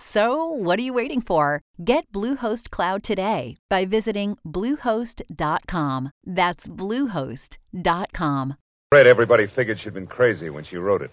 So, 0.00 0.44
what 0.44 0.78
are 0.78 0.82
you 0.82 0.94
waiting 0.94 1.20
for? 1.20 1.60
Get 1.84 2.12
Bluehost 2.12 2.70
Cloud 2.70 3.02
today 3.02 3.56
by 3.68 3.84
visiting 3.84 4.38
Bluehost.com. 4.46 6.10
That's 6.24 6.68
Bluehost.com. 6.68 8.54
Fred, 8.90 9.06
everybody 9.08 9.48
figured 9.56 9.80
she'd 9.80 9.94
been 9.94 10.06
crazy 10.06 10.50
when 10.50 10.62
she 10.62 10.76
wrote 10.76 11.02
it, 11.02 11.10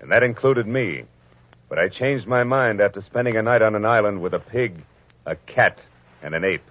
and 0.00 0.12
that 0.12 0.22
included 0.22 0.68
me. 0.68 1.02
But 1.68 1.80
I 1.80 1.88
changed 1.88 2.28
my 2.28 2.44
mind 2.44 2.80
after 2.80 3.02
spending 3.02 3.36
a 3.36 3.42
night 3.42 3.60
on 3.60 3.74
an 3.74 3.84
island 3.84 4.22
with 4.22 4.34
a 4.34 4.38
pig, 4.38 4.84
a 5.26 5.34
cat, 5.34 5.76
and 6.22 6.32
an 6.32 6.44
ape. 6.44 6.62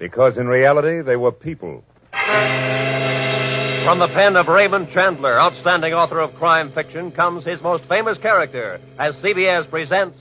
Because 0.00 0.36
in 0.36 0.48
reality, 0.48 1.02
they 1.02 1.14
were 1.14 1.30
people. 1.30 1.84
From 2.10 4.00
the 4.00 4.10
pen 4.12 4.34
of 4.34 4.48
Raymond 4.48 4.88
Chandler, 4.92 5.40
outstanding 5.40 5.92
author 5.92 6.18
of 6.18 6.34
crime 6.34 6.72
fiction, 6.74 7.12
comes 7.12 7.44
his 7.44 7.62
most 7.62 7.84
famous 7.88 8.18
character 8.18 8.80
as 8.98 9.14
CBS 9.22 9.70
presents 9.70 10.18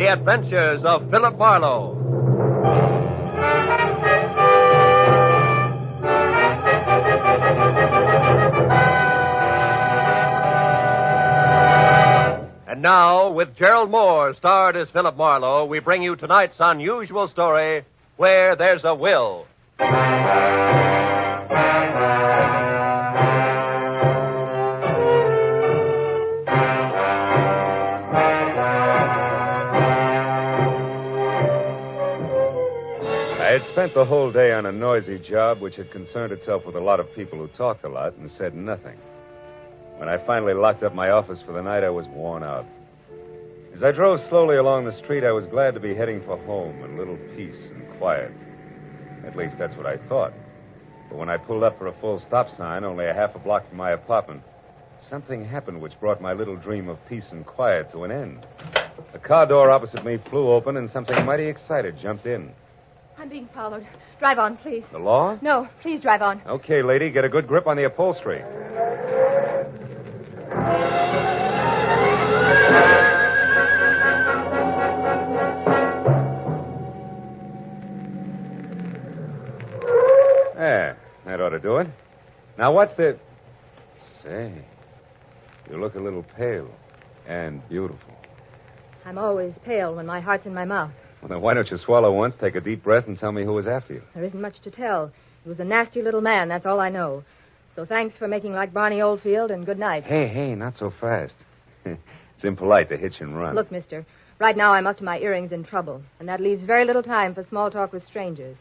The 0.00 0.10
Adventures 0.10 0.80
of 0.82 1.10
Philip 1.10 1.36
Marlowe. 1.36 1.94
And 12.66 12.80
now, 12.80 13.32
with 13.32 13.54
Gerald 13.58 13.90
Mohr, 13.90 14.34
starred 14.38 14.74
as 14.76 14.88
Philip 14.88 15.18
Marlowe, 15.18 15.66
we 15.66 15.80
bring 15.80 16.02
you 16.02 16.16
tonight's 16.16 16.56
unusual 16.58 17.28
story, 17.28 17.84
Where 18.16 18.56
There's 18.56 18.84
a 18.84 18.94
Will. 18.94 19.44
Spent 33.72 33.94
the 33.94 34.04
whole 34.04 34.32
day 34.32 34.52
on 34.52 34.66
a 34.66 34.72
noisy 34.72 35.18
job 35.18 35.60
which 35.60 35.76
had 35.76 35.92
concerned 35.92 36.32
itself 36.32 36.66
with 36.66 36.74
a 36.74 36.80
lot 36.80 36.98
of 36.98 37.06
people 37.14 37.38
who 37.38 37.46
talked 37.56 37.84
a 37.84 37.88
lot 37.88 38.16
and 38.16 38.28
said 38.36 38.52
nothing. 38.52 38.96
When 39.98 40.08
I 40.08 40.24
finally 40.26 40.54
locked 40.54 40.82
up 40.82 40.92
my 40.92 41.10
office 41.10 41.38
for 41.46 41.52
the 41.52 41.62
night, 41.62 41.84
I 41.84 41.90
was 41.90 42.06
worn 42.08 42.42
out. 42.42 42.66
As 43.74 43.84
I 43.84 43.92
drove 43.92 44.18
slowly 44.28 44.56
along 44.56 44.86
the 44.86 44.98
street, 44.98 45.22
I 45.22 45.30
was 45.30 45.46
glad 45.46 45.74
to 45.74 45.80
be 45.80 45.94
heading 45.94 46.20
for 46.26 46.36
home 46.38 46.82
and 46.82 46.98
little 46.98 47.18
peace 47.36 47.68
and 47.72 47.98
quiet. 47.98 48.32
At 49.24 49.36
least 49.36 49.54
that's 49.56 49.76
what 49.76 49.86
I 49.86 49.98
thought. 50.08 50.32
But 51.08 51.18
when 51.18 51.28
I 51.28 51.36
pulled 51.36 51.62
up 51.62 51.78
for 51.78 51.86
a 51.86 52.00
full 52.00 52.20
stop 52.26 52.48
sign, 52.56 52.82
only 52.82 53.06
a 53.06 53.14
half 53.14 53.36
a 53.36 53.38
block 53.38 53.68
from 53.68 53.78
my 53.78 53.92
apartment, 53.92 54.42
something 55.08 55.44
happened 55.44 55.80
which 55.80 55.98
brought 56.00 56.20
my 56.20 56.32
little 56.32 56.56
dream 56.56 56.88
of 56.88 56.98
peace 57.08 57.28
and 57.30 57.46
quiet 57.46 57.92
to 57.92 58.02
an 58.02 58.10
end. 58.10 58.46
The 59.12 59.20
car 59.20 59.46
door 59.46 59.70
opposite 59.70 60.04
me 60.04 60.18
flew 60.28 60.50
open, 60.50 60.76
and 60.76 60.90
something 60.90 61.24
mighty 61.24 61.46
excited 61.46 61.96
jumped 62.02 62.26
in. 62.26 62.52
I'm 63.20 63.28
being 63.28 63.50
followed. 63.52 63.86
Drive 64.18 64.38
on, 64.38 64.56
please. 64.56 64.82
The 64.92 64.98
law? 64.98 65.38
No, 65.42 65.68
please 65.82 66.00
drive 66.00 66.22
on. 66.22 66.40
Okay, 66.48 66.82
lady, 66.82 67.10
get 67.10 67.22
a 67.22 67.28
good 67.28 67.46
grip 67.46 67.66
on 67.66 67.76
the 67.76 67.84
upholstery. 67.84 68.42
There, 80.56 80.98
that 81.26 81.40
ought 81.42 81.50
to 81.50 81.60
do 81.60 81.76
it. 81.76 81.88
Now, 82.56 82.72
what's 82.72 82.94
the. 82.96 83.18
Say, 84.22 84.64
you 85.70 85.78
look 85.78 85.94
a 85.94 86.00
little 86.00 86.22
pale 86.22 86.70
and 87.26 87.66
beautiful. 87.68 88.14
I'm 89.04 89.18
always 89.18 89.54
pale 89.64 89.94
when 89.94 90.06
my 90.06 90.20
heart's 90.20 90.46
in 90.46 90.54
my 90.54 90.64
mouth. 90.64 90.92
Well, 91.20 91.28
then 91.28 91.40
why 91.40 91.54
don't 91.54 91.70
you 91.70 91.76
swallow 91.76 92.12
once, 92.12 92.34
take 92.40 92.54
a 92.54 92.60
deep 92.60 92.82
breath, 92.82 93.06
and 93.06 93.18
tell 93.18 93.32
me 93.32 93.44
who 93.44 93.52
was 93.52 93.66
after 93.66 93.94
you? 93.94 94.02
There 94.14 94.24
isn't 94.24 94.40
much 94.40 94.60
to 94.62 94.70
tell. 94.70 95.12
He 95.42 95.48
was 95.48 95.60
a 95.60 95.64
nasty 95.64 96.02
little 96.02 96.20
man, 96.20 96.48
that's 96.48 96.66
all 96.66 96.80
I 96.80 96.88
know. 96.88 97.24
So 97.76 97.84
thanks 97.84 98.16
for 98.18 98.26
making 98.26 98.52
like 98.52 98.72
Barney 98.72 99.00
Oldfield, 99.00 99.50
and 99.50 99.64
good 99.66 99.78
night. 99.78 100.04
Hey, 100.04 100.28
hey, 100.28 100.54
not 100.54 100.76
so 100.78 100.92
fast. 101.00 101.34
it's 101.84 101.98
impolite 102.42 102.88
to 102.88 102.96
hitch 102.96 103.20
and 103.20 103.38
run. 103.38 103.54
Look, 103.54 103.70
mister, 103.70 104.04
right 104.38 104.56
now 104.56 104.72
I'm 104.72 104.86
up 104.86 104.98
to 104.98 105.04
my 105.04 105.18
earrings 105.18 105.52
in 105.52 105.64
trouble, 105.64 106.02
and 106.18 106.28
that 106.28 106.40
leaves 106.40 106.64
very 106.64 106.84
little 106.84 107.02
time 107.02 107.34
for 107.34 107.46
small 107.48 107.70
talk 107.70 107.92
with 107.92 108.04
strangers, 108.06 108.56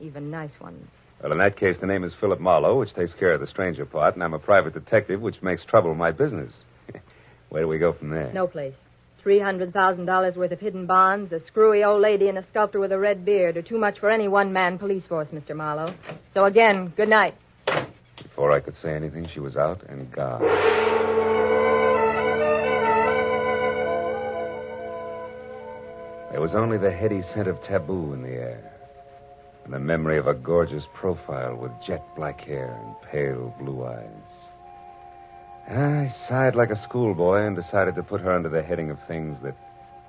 even 0.00 0.30
nice 0.30 0.58
ones. 0.60 0.88
Well, 1.22 1.32
in 1.32 1.38
that 1.38 1.56
case, 1.56 1.76
the 1.80 1.86
name 1.86 2.02
is 2.02 2.14
Philip 2.20 2.40
Marlowe, 2.40 2.78
which 2.78 2.94
takes 2.94 3.14
care 3.14 3.32
of 3.32 3.40
the 3.40 3.46
stranger 3.46 3.86
part, 3.86 4.14
and 4.14 4.24
I'm 4.24 4.34
a 4.34 4.40
private 4.40 4.74
detective, 4.74 5.20
which 5.20 5.40
makes 5.42 5.64
trouble 5.64 5.94
my 5.94 6.10
business. 6.10 6.52
Where 7.50 7.62
do 7.62 7.68
we 7.68 7.78
go 7.78 7.92
from 7.92 8.10
there? 8.10 8.32
No 8.32 8.46
place. 8.46 8.74
$300,000 9.24 10.36
worth 10.36 10.52
of 10.52 10.60
hidden 10.60 10.86
bonds, 10.86 11.32
a 11.32 11.40
screwy 11.46 11.84
old 11.84 12.00
lady, 12.00 12.28
and 12.28 12.38
a 12.38 12.44
sculptor 12.50 12.80
with 12.80 12.92
a 12.92 12.98
red 12.98 13.24
beard 13.24 13.56
are 13.56 13.62
too 13.62 13.78
much 13.78 13.98
for 13.98 14.10
any 14.10 14.28
one 14.28 14.52
man 14.52 14.78
police 14.78 15.04
force, 15.06 15.28
Mr. 15.28 15.54
Marlowe. 15.54 15.94
So 16.34 16.44
again, 16.46 16.92
good 16.96 17.08
night. 17.08 17.34
Before 18.22 18.52
I 18.52 18.60
could 18.60 18.74
say 18.82 18.94
anything, 18.94 19.28
she 19.32 19.40
was 19.40 19.56
out 19.56 19.82
and 19.88 20.10
gone. 20.10 20.40
There 26.30 26.40
was 26.40 26.54
only 26.54 26.78
the 26.78 26.90
heady 26.90 27.20
scent 27.34 27.46
of 27.46 27.62
taboo 27.62 28.14
in 28.14 28.22
the 28.22 28.30
air, 28.30 28.72
and 29.64 29.72
the 29.74 29.78
memory 29.78 30.18
of 30.18 30.26
a 30.26 30.34
gorgeous 30.34 30.84
profile 30.94 31.54
with 31.54 31.70
jet 31.86 32.02
black 32.16 32.40
hair 32.40 32.74
and 32.82 32.96
pale 33.10 33.54
blue 33.60 33.84
eyes. 33.84 34.31
I 35.68 36.12
sighed 36.28 36.54
like 36.54 36.70
a 36.70 36.82
schoolboy 36.82 37.46
and 37.46 37.56
decided 37.56 37.94
to 37.94 38.02
put 38.02 38.20
her 38.20 38.32
under 38.32 38.48
the 38.48 38.62
heading 38.62 38.90
of 38.90 38.98
things 39.06 39.36
that 39.42 39.56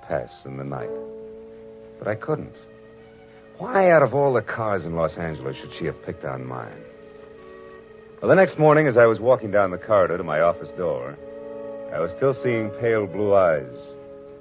pass 0.08 0.30
in 0.44 0.56
the 0.56 0.64
night. 0.64 0.90
But 1.98 2.08
I 2.08 2.14
couldn't. 2.16 2.54
Why, 3.58 3.90
out 3.90 4.02
of 4.02 4.14
all 4.14 4.34
the 4.34 4.42
cars 4.42 4.84
in 4.84 4.96
Los 4.96 5.16
Angeles, 5.16 5.56
should 5.56 5.70
she 5.78 5.86
have 5.86 6.02
picked 6.04 6.24
on 6.24 6.44
mine? 6.44 6.82
Well, 8.20 8.28
the 8.28 8.34
next 8.34 8.58
morning, 8.58 8.88
as 8.88 8.96
I 8.96 9.06
was 9.06 9.20
walking 9.20 9.50
down 9.50 9.70
the 9.70 9.78
corridor 9.78 10.18
to 10.18 10.24
my 10.24 10.40
office 10.40 10.70
door, 10.76 11.16
I 11.94 12.00
was 12.00 12.10
still 12.16 12.34
seeing 12.42 12.70
pale 12.80 13.06
blue 13.06 13.34
eyes. 13.34 13.76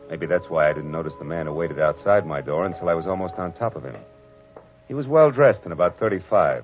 Maybe 0.09 0.25
that's 0.25 0.47
why 0.49 0.69
I 0.69 0.73
didn't 0.73 0.91
notice 0.91 1.13
the 1.19 1.25
man 1.25 1.45
who 1.45 1.53
waited 1.53 1.79
outside 1.79 2.25
my 2.25 2.41
door 2.41 2.65
until 2.65 2.89
I 2.89 2.93
was 2.93 3.05
almost 3.05 3.35
on 3.35 3.53
top 3.53 3.75
of 3.75 3.83
him. 3.83 3.95
He 4.87 4.93
was 4.93 5.07
well 5.07 5.31
dressed 5.31 5.61
and 5.63 5.73
about 5.73 5.99
35. 5.99 6.63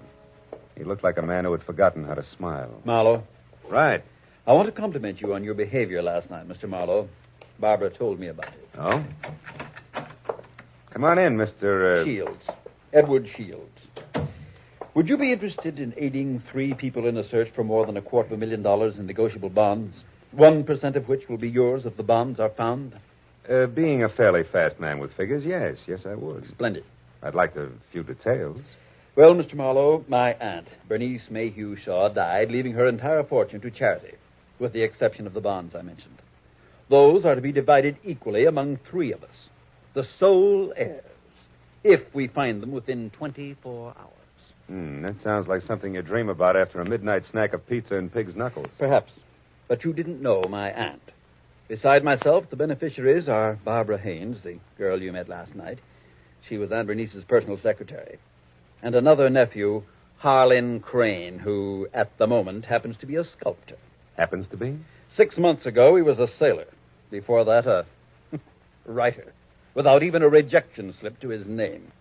He 0.75 0.83
looked 0.83 1.03
like 1.03 1.17
a 1.17 1.21
man 1.21 1.45
who 1.45 1.51
had 1.51 1.63
forgotten 1.63 2.03
how 2.03 2.16
to 2.16 2.23
smile. 2.37 2.81
Marlowe, 2.83 3.23
Right. 3.69 4.03
I 4.49 4.53
want 4.53 4.65
to 4.65 4.71
compliment 4.71 5.21
you 5.21 5.35
on 5.35 5.43
your 5.43 5.53
behavior 5.53 6.01
last 6.01 6.31
night, 6.31 6.49
Mr. 6.49 6.67
Marlowe. 6.67 7.07
Barbara 7.59 7.95
told 7.95 8.19
me 8.19 8.29
about 8.29 8.47
it. 8.47 8.69
Oh? 8.79 9.05
Come 10.91 11.03
on 11.03 11.19
in, 11.19 11.37
Mr. 11.37 12.01
Uh... 12.01 12.03
Shields. 12.03 12.41
Edward 12.91 13.28
Shields. 13.37 13.79
Would 14.96 15.07
you 15.07 15.19
be 15.19 15.31
interested 15.31 15.79
in 15.79 15.93
aiding 15.97 16.41
three 16.51 16.73
people 16.73 17.05
in 17.05 17.16
a 17.17 17.29
search 17.29 17.49
for 17.53 17.63
more 17.63 17.85
than 17.85 17.96
a 17.96 18.01
quarter 18.01 18.29
of 18.29 18.34
a 18.34 18.37
million 18.37 18.63
dollars 18.63 18.96
in 18.97 19.05
negotiable 19.05 19.51
bonds? 19.51 19.96
One 20.31 20.63
percent 20.63 20.95
of 20.95 21.07
which 21.07 21.29
will 21.29 21.37
be 21.37 21.47
yours 21.47 21.85
if 21.85 21.95
the 21.95 22.02
bonds 22.02 22.40
are 22.40 22.49
found? 22.49 22.95
Uh, 23.47 23.67
being 23.67 24.03
a 24.03 24.09
fairly 24.09 24.41
fast 24.52 24.79
man 24.79 24.97
with 24.97 25.13
figures, 25.13 25.43
yes, 25.45 25.78
yes, 25.85 26.07
I 26.07 26.16
would. 26.16 26.47
Splendid. 26.47 26.85
I'd 27.22 27.35
like 27.35 27.55
a 27.55 27.69
few 27.91 28.02
details. 28.02 28.61
Well, 29.16 29.35
Mr. 29.35 29.53
Marlowe, 29.53 30.03
my 30.07 30.34
aunt, 30.34 30.69
Bernice 30.87 31.29
Mayhew 31.29 31.75
Shaw, 31.75 32.09
died, 32.09 32.49
leaving 32.49 32.72
her 32.72 32.87
entire 32.87 33.23
fortune 33.23 33.61
to 33.61 33.69
charity, 33.69 34.16
with 34.59 34.73
the 34.73 34.84
exception 34.84 35.26
of 35.26 35.34
the 35.34 35.41
bonds 35.41 35.76
I 35.76 35.82
mentioned. 35.82 36.22
Those 36.90 37.26
are 37.26 37.35
to 37.35 37.41
be 37.41 37.52
divided 37.52 37.97
equally 38.03 38.46
among 38.46 38.79
three 38.90 39.14
of 39.14 39.23
us, 39.23 39.50
the 39.94 40.08
sole 40.20 40.73
heirs, 40.76 41.03
if 41.84 42.02
we 42.14 42.28
find 42.28 42.61
them 42.61 42.72
within 42.72 43.11
24 43.11 43.94
hours. 43.97 44.14
Hmm, 44.67 45.02
that 45.03 45.22
sounds 45.22 45.47
like 45.47 45.61
something 45.61 45.96
you 45.96 46.02
dream 46.02 46.29
about 46.29 46.56
after 46.56 46.82
a 46.82 46.90
midnight 46.90 47.23
snack 47.29 47.53
of 47.53 47.67
pizza 47.67 47.96
and 47.96 48.11
pig's 48.11 48.35
knuckles. 48.35 48.70
Perhaps. 48.78 49.14
But 49.67 49.84
you 49.84 49.94
didn't 49.94 50.22
know 50.22 50.44
my 50.50 50.72
aunt. 50.72 51.02
Beside 51.67 52.03
myself, 52.03 52.50
the 52.50 52.55
beneficiaries 52.55 53.28
are 53.28 53.59
Barbara 53.64 54.00
Haynes, 54.00 54.41
the 54.44 54.59
girl 54.78 55.02
you 55.02 55.12
met 55.12 55.29
last 55.29 55.55
night. 55.55 55.78
She 56.47 56.58
was 56.58 56.72
Aunt 56.72 56.88
Bernice's 56.88 57.23
personal 57.23 57.59
secretary. 57.62 58.17
And 58.82 58.96
another 58.96 59.29
nephew, 59.29 59.84
Harlan 60.17 60.79
Crane, 60.79 61.38
who, 61.38 61.88
at 61.94 62.17
the 62.17 62.26
moment, 62.26 62.66
happens 62.66 62.97
to 62.97 63.05
be 63.05 63.16
a 63.16 63.23
sculptor. 63.23 63.78
Happens 64.19 64.47
to 64.49 64.57
be? 64.57 64.77
Six 65.16 65.37
months 65.37 65.66
ago, 65.66 65.95
he 65.95 66.01
was 66.01 66.19
a 66.19 66.27
sailor. 66.37 66.66
Before 67.09 67.45
that, 67.45 67.66
a 67.66 67.85
writer, 68.85 69.31
without 69.75 70.03
even 70.03 70.21
a 70.23 70.27
rejection 70.29 70.93
slip 70.99 71.21
to 71.21 71.29
his 71.29 71.47
name. 71.47 71.93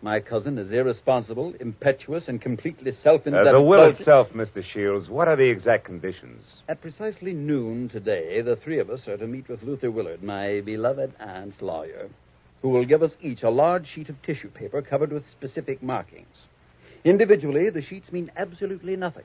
My 0.00 0.20
cousin 0.20 0.56
is 0.56 0.72
irresponsible, 0.72 1.52
impetuous, 1.60 2.24
and 2.28 2.40
completely 2.40 2.92
self 3.02 3.20
Uh, 3.26 3.30
indulgent. 3.30 3.54
the 3.56 3.60
will 3.62 3.90
itself, 3.90 4.28
Mr. 4.34 4.62
Shields, 4.64 5.10
what 5.10 5.28
are 5.28 5.36
the 5.36 5.50
exact 5.50 5.84
conditions? 5.84 6.42
At 6.68 6.80
precisely 6.80 7.34
noon 7.34 7.90
today, 7.90 8.40
the 8.40 8.56
three 8.56 8.78
of 8.78 8.88
us 8.88 9.06
are 9.06 9.18
to 9.18 9.26
meet 9.26 9.46
with 9.48 9.62
Luther 9.62 9.90
Willard, 9.90 10.22
my 10.22 10.62
beloved 10.64 11.12
aunt's 11.20 11.60
lawyer, 11.60 12.08
who 12.62 12.70
will 12.70 12.86
give 12.86 13.02
us 13.02 13.12
each 13.20 13.42
a 13.42 13.50
large 13.50 13.86
sheet 13.94 14.08
of 14.08 14.20
tissue 14.22 14.48
paper 14.50 14.80
covered 14.80 15.12
with 15.12 15.24
specific 15.32 15.82
markings. 15.82 16.36
Individually, 17.04 17.68
the 17.68 17.82
sheets 17.82 18.10
mean 18.10 18.30
absolutely 18.36 18.96
nothing. 18.96 19.24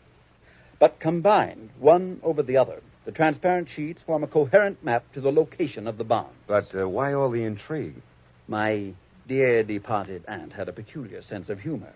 But 0.81 0.99
combined, 0.99 1.69
one 1.79 2.19
over 2.23 2.41
the 2.41 2.57
other, 2.57 2.81
the 3.05 3.11
transparent 3.11 3.67
sheets 3.75 4.01
form 4.03 4.23
a 4.23 4.27
coherent 4.27 4.83
map 4.83 5.03
to 5.13 5.21
the 5.21 5.31
location 5.31 5.87
of 5.87 5.99
the 5.99 6.03
bomb. 6.03 6.31
But 6.47 6.73
uh, 6.73 6.89
why 6.89 7.13
all 7.13 7.29
the 7.29 7.43
intrigue? 7.43 8.01
My 8.47 8.93
dear 9.27 9.61
departed 9.61 10.25
aunt 10.27 10.53
had 10.53 10.67
a 10.67 10.73
peculiar 10.73 11.21
sense 11.29 11.49
of 11.49 11.59
humor. 11.59 11.93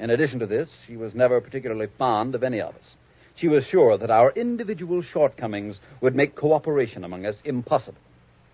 In 0.00 0.10
addition 0.10 0.40
to 0.40 0.46
this, 0.46 0.68
she 0.88 0.96
was 0.96 1.14
never 1.14 1.40
particularly 1.40 1.86
fond 1.96 2.34
of 2.34 2.42
any 2.42 2.60
of 2.60 2.74
us. 2.74 2.96
She 3.36 3.46
was 3.46 3.62
sure 3.70 3.96
that 3.96 4.10
our 4.10 4.32
individual 4.32 5.00
shortcomings 5.00 5.76
would 6.00 6.16
make 6.16 6.34
cooperation 6.34 7.04
among 7.04 7.24
us 7.26 7.36
impossible, 7.44 8.00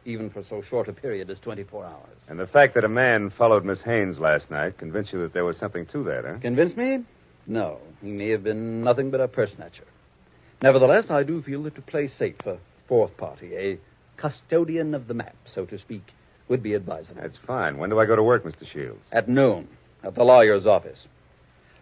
even 0.05 0.29
for 0.29 0.45
so 0.51 0.61
short 0.69 0.87
a 0.91 0.93
period 0.93 1.31
as 1.31 1.39
24 1.39 1.87
hours. 1.87 2.17
And 2.29 2.39
the 2.39 2.47
fact 2.47 2.75
that 2.75 2.85
a 2.85 2.91
man 2.91 3.33
followed 3.39 3.65
Miss 3.65 3.81
Haynes 3.87 4.19
last 4.19 4.51
night 4.51 4.77
convinced 4.77 5.15
you 5.15 5.23
that 5.23 5.33
there 5.33 5.47
was 5.47 5.57
something 5.57 5.87
to 5.87 6.05
that, 6.05 6.25
huh? 6.27 6.39
Convince 6.43 6.77
me? 6.77 7.05
No. 7.47 7.79
He 8.03 8.11
may 8.11 8.31
have 8.31 8.45
been 8.45 8.83
nothing 8.83 9.11
but 9.11 9.21
a 9.21 9.29
personature. 9.29 9.87
Nevertheless, 10.63 11.05
I 11.11 11.23
do 11.23 11.43
feel 11.43 11.63
that 11.65 11.75
to 11.77 11.83
play 11.83 12.11
safe, 12.19 12.37
a 12.47 12.59
fourth 12.87 13.17
party, 13.17 13.55
a 13.57 13.79
custodian 14.17 14.95
of 14.95 15.07
the 15.07 15.15
map, 15.15 15.37
so 15.55 15.65
to 15.67 15.79
speak, 15.79 16.03
would 16.49 16.63
be 16.63 16.75
advisable. 16.75 17.21
That's 17.21 17.39
fine. 17.47 17.79
When 17.79 17.91
do 17.91 17.99
I 17.99 18.07
go 18.07 18.17
to 18.17 18.23
work, 18.23 18.45
Mr. 18.45 18.71
Shields? 18.71 19.05
At 19.13 19.29
noon, 19.29 19.69
at 20.03 20.15
the 20.15 20.25
lawyer's 20.25 20.67
office. 20.67 20.99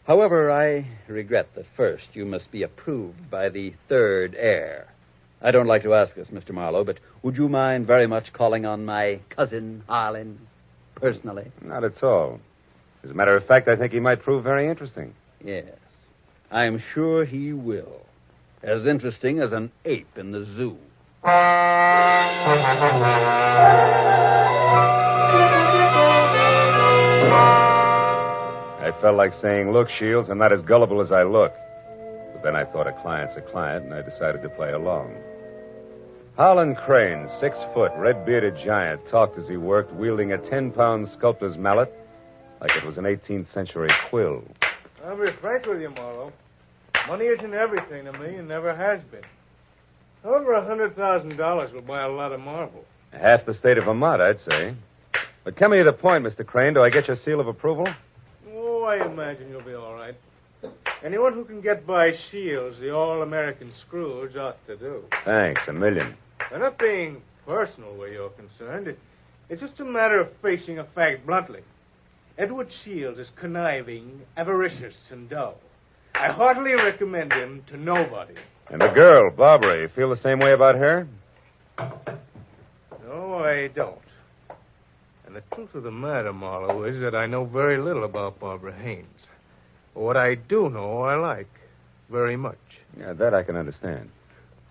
However, 0.07 0.51
I 0.51 0.87
regret 1.07 1.49
that 1.55 1.67
first 1.77 2.05
you 2.15 2.25
must 2.25 2.51
be 2.51 2.63
approved 2.63 3.31
by 3.31 3.49
the 3.49 3.75
third 3.89 4.35
heir. 4.39 4.89
I 5.43 5.51
don't 5.51 5.67
like 5.67 5.83
to 5.83 5.95
ask 5.95 6.15
this, 6.15 6.29
Mr. 6.29 6.51
Marlowe, 6.51 6.85
but 6.85 6.99
would 7.23 7.37
you 7.37 7.49
mind 7.49 7.87
very 7.87 8.07
much 8.07 8.33
calling 8.33 8.65
on 8.65 8.85
my 8.85 9.21
cousin 9.31 9.85
Harlan 9.87 10.39
personally? 10.95 11.53
Not 11.63 11.85
at 11.85 12.03
all. 12.03 12.41
As 13.05 13.11
a 13.11 13.15
matter 13.15 13.37
of 13.37 13.47
fact, 13.47 13.69
I 13.69 13.77
think 13.77 13.93
he 13.93 14.01
might 14.01 14.23
prove 14.23 14.43
very 14.43 14.69
interesting. 14.69 15.15
Yes. 15.44 15.67
I'm 16.50 16.82
sure 16.94 17.25
he 17.25 17.52
will. 17.52 18.00
As 18.62 18.87
interesting 18.87 19.40
as 19.40 19.52
an 19.52 19.70
ape 19.85 20.17
in 20.17 20.32
the 20.32 20.44
zoo. 20.56 20.76
I 21.25 22.55
felt 29.00 29.17
like 29.17 29.32
saying, 29.40 29.73
Look, 29.73 29.88
Shields, 29.99 30.29
I'm 30.31 30.38
not 30.38 30.52
as 30.52 30.62
gullible 30.62 31.00
as 31.00 31.12
I 31.12 31.23
look. 31.23 31.52
But 32.32 32.43
then 32.43 32.56
I 32.56 32.64
thought 32.64 32.87
a 32.87 32.93
client's 33.02 33.37
a 33.37 33.40
client, 33.40 33.85
and 33.85 33.94
I 33.94 34.02
decided 34.02 34.43
to 34.43 34.49
play 34.49 34.73
along. 34.73 35.14
Harlan 36.37 36.76
Crane, 36.87 37.29
six 37.40 37.56
foot, 37.75 37.90
red 37.96 38.25
bearded 38.25 38.55
giant, 38.64 39.00
talked 39.11 39.38
as 39.38 39.49
he 39.49 39.56
worked, 39.56 39.93
wielding 39.93 40.32
a 40.32 40.50
ten 40.50 40.70
pound 40.70 41.08
sculptor's 41.17 41.56
mallet 41.56 41.93
like 42.61 42.70
it 42.76 42.85
was 42.85 42.99
an 42.99 43.05
18th 43.05 43.52
century 43.52 43.90
quill. 44.11 44.43
I'll 45.09 45.17
be 45.17 45.33
frank 45.41 45.65
with 45.65 45.81
you, 45.81 45.89
Marlowe. 45.89 46.33
Money 47.07 47.25
isn't 47.25 47.55
everything 47.55 48.05
to 48.05 48.13
me 48.13 48.37
and 48.37 48.47
never 48.47 48.77
has 48.77 49.01
been. 49.11 49.23
Over 50.23 50.53
a 50.53 50.67
hundred 50.67 50.95
thousand 50.97 51.39
dollars 51.39 51.73
will 51.73 51.81
buy 51.81 52.03
a 52.03 52.09
lot 52.11 52.33
of 52.33 52.41
marble. 52.41 52.85
Half 53.13 53.47
the 53.47 53.55
state 53.55 53.79
of 53.79 53.85
Vermont, 53.85 54.21
I'd 54.21 54.41
say. 54.41 54.75
But 55.45 55.57
coming 55.57 55.79
to 55.79 55.85
the 55.85 55.97
point, 55.97 56.27
Mr. 56.27 56.45
Crane, 56.45 56.75
do 56.75 56.83
I 56.83 56.91
get 56.91 57.09
your 57.09 57.17
seal 57.25 57.41
of 57.41 57.49
approval? 57.49 57.89
Oh, 58.53 58.83
I 58.83 59.07
imagine 59.07 59.49
you'll 59.49 59.65
be 59.65 59.73
all 59.73 59.95
right. 59.95 60.15
Anyone 61.03 61.33
who 61.33 61.47
can 61.47 61.63
get 61.63 61.87
by 61.87 62.11
Shields, 62.31 62.79
the 62.79 62.91
all-American 62.91 63.73
Scrooge, 63.87 64.37
ought 64.37 64.59
to 64.67 64.77
do. 64.77 65.05
Thanks, 65.25 65.63
a 65.69 65.73
million. 65.73 66.17
I'm 66.53 66.61
not 66.61 66.79
being 66.79 67.23
personal 67.47 67.97
where 67.97 68.13
you're 68.13 68.31
concerned. 68.31 68.89
It, 68.89 68.99
it's 69.49 69.63
just 69.63 69.81
a 69.81 69.85
matter 69.87 70.21
of 70.21 70.29
facing 70.43 70.81
a 70.81 70.85
fact 70.85 71.25
bluntly. 71.27 71.61
Edward 72.38 72.69
Shields 72.85 73.19
is 73.19 73.29
conniving, 73.35 74.20
avaricious, 74.37 74.94
and 75.11 75.29
dull. 75.29 75.56
I 76.14 76.29
heartily 76.29 76.73
recommend 76.73 77.32
him 77.32 77.64
to 77.69 77.76
nobody. 77.76 78.35
And 78.70 78.81
the 78.81 78.88
girl, 78.94 79.32
Barbara, 79.32 79.81
you 79.81 79.88
feel 79.88 80.08
the 80.11 80.23
same 80.23 80.38
way 80.38 80.52
about 80.52 80.76
her? 80.76 81.08
No, 83.05 83.35
I 83.44 83.69
don't. 83.75 83.99
And 85.26 85.35
the 85.35 85.43
truth 85.52 85.75
of 85.75 85.82
the 85.82 85.90
matter, 85.90 86.32
Marlowe, 86.32 86.85
is 86.85 87.00
that 87.00 87.17
I 87.17 87.26
know 87.26 87.44
very 87.44 87.76
little 87.76 88.05
about 88.05 88.38
Barbara 88.38 88.73
Haynes. 88.73 89.06
What 89.94 90.17
I 90.17 90.37
do 90.37 90.70
know, 90.70 91.02
I 91.02 91.17
like 91.17 91.49
very 92.08 92.37
much. 92.37 92.58
Yeah, 92.96 93.14
that 93.14 93.35
I 93.35 93.43
can 93.43 93.56
understand. 93.56 94.11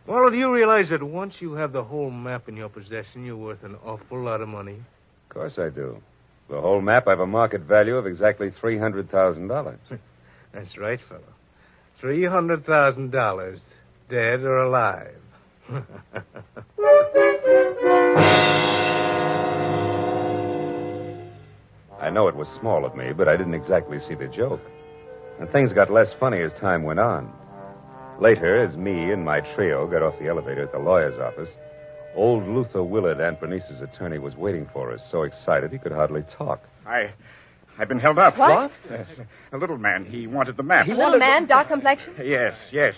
Marlowe, 0.08 0.30
do 0.30 0.38
you 0.38 0.54
realize 0.54 0.88
that 0.90 1.04
once 1.04 1.34
you 1.42 1.54
have 1.54 1.74
the 1.74 1.84
whole 1.84 2.12
map 2.12 2.48
in 2.48 2.56
your 2.56 2.70
possession, 2.70 3.26
you're 3.26 3.36
worth 3.36 3.64
an 3.64 3.76
awful 3.86 4.24
lot 4.24 4.40
of 4.40 4.48
money? 4.48 4.78
Of 5.30 5.34
course 5.34 5.60
I 5.60 5.70
do. 5.70 6.02
The 6.50 6.62
whole 6.62 6.82
map, 6.82 7.08
I've 7.08 7.20
a 7.20 7.28
market 7.28 7.62
value 7.62 7.96
of 7.96 8.08
exactly 8.08 8.52
$300,000. 8.62 9.78
That's 10.54 10.78
right, 10.78 11.00
fellow. 11.10 11.22
Three 12.00 12.26
hundred 12.26 12.66
thousand 12.66 13.12
dollars, 13.12 13.60
dead 14.10 14.42
or 14.42 14.58
alive. 14.60 15.16
I 22.00 22.12
know 22.12 22.28
it 22.28 22.36
was 22.36 22.48
small 22.60 22.86
of 22.86 22.96
me, 22.96 23.12
but 23.12 23.28
I 23.28 23.36
didn't 23.36 23.56
exactly 23.56 23.98
see 24.08 24.14
the 24.16 24.28
joke. 24.28 24.62
And 25.40 25.50
things 25.50 25.74
got 25.74 25.92
less 25.92 26.08
funny 26.20 26.42
as 26.42 26.54
time 26.54 26.84
went 26.84 27.00
on. 27.00 27.32
Later, 28.22 28.64
as 28.64 28.78
me 28.78 29.12
and 29.12 29.26
my 29.26 29.42
trio 29.56 29.88
got 29.88 30.04
off 30.04 30.18
the 30.20 30.28
elevator 30.28 30.64
at 30.64 30.72
the 30.72 30.80
lawyer's 30.80 31.20
office, 31.20 31.50
old 32.18 32.48
Luther 32.48 32.84
Willard, 32.84 33.22
Aunt 33.22 33.40
Bernice's 33.40 33.80
attorney, 33.82 34.18
was 34.20 34.36
waiting 34.36 34.68
for 34.74 34.92
us, 34.92 35.02
so 35.12 35.24
excited 35.24 35.72
he 35.72 35.78
could 35.78 35.92
hardly 35.92 36.24
talk. 36.38 36.62
I, 36.86 37.12
I've 37.80 37.88
been 37.88 38.00
held 38.00 38.18
up. 38.18 38.38
What? 38.38 38.72
Yes, 38.90 39.08
a 39.54 39.58
little 39.58 39.78
man. 39.78 40.04
He 40.06 40.28
wanted 40.28 40.58
the 40.58 40.64
map. 40.64 40.88
A 40.88 40.92
little 40.92 41.20
man, 41.20 41.48
dark 41.48 41.68
complexion? 41.70 42.14
Yes, 42.24 42.54
yes. 42.72 42.96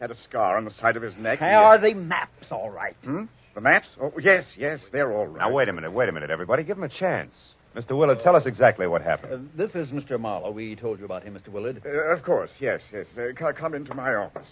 Had 0.00 0.10
a 0.10 0.16
scar 0.28 0.56
on 0.56 0.64
the 0.64 0.70
side 0.80 0.96
of 0.96 1.02
his 1.02 1.14
neck. 1.18 1.40
He- 1.40 1.44
Are 1.44 1.78
the 1.78 1.92
maps 1.94 2.46
all 2.50 2.70
right? 2.70 2.96
Hmm? 3.04 3.24
The 3.54 3.60
maps? 3.60 3.88
Oh, 4.00 4.12
yes, 4.22 4.44
yes. 4.56 4.78
They're 4.92 5.12
all 5.12 5.26
right. 5.26 5.40
Now, 5.40 5.52
wait 5.52 5.68
a 5.68 5.72
minute, 5.72 5.90
wait 5.92 6.08
a 6.08 6.12
minute, 6.12 6.30
everybody. 6.30 6.62
Give 6.62 6.78
him 6.78 6.84
a 6.84 6.88
chance. 6.88 7.32
Mr. 7.76 7.96
Willard, 7.96 8.18
tell 8.24 8.34
us 8.34 8.46
exactly 8.46 8.86
what 8.86 9.02
happened. 9.02 9.32
Uh, 9.32 9.38
this 9.56 9.70
is 9.74 9.88
Mr. 9.92 10.18
Marlowe. 10.18 10.50
We 10.50 10.74
told 10.74 10.98
you 10.98 11.04
about 11.04 11.22
him, 11.22 11.34
Mr. 11.34 11.48
Willard. 11.52 11.82
Uh, 11.84 11.88
of 12.12 12.22
course, 12.24 12.50
yes, 12.60 12.80
yes. 12.92 13.06
Uh, 13.16 13.52
come 13.52 13.74
into 13.74 13.94
my 13.94 14.14
office. 14.14 14.46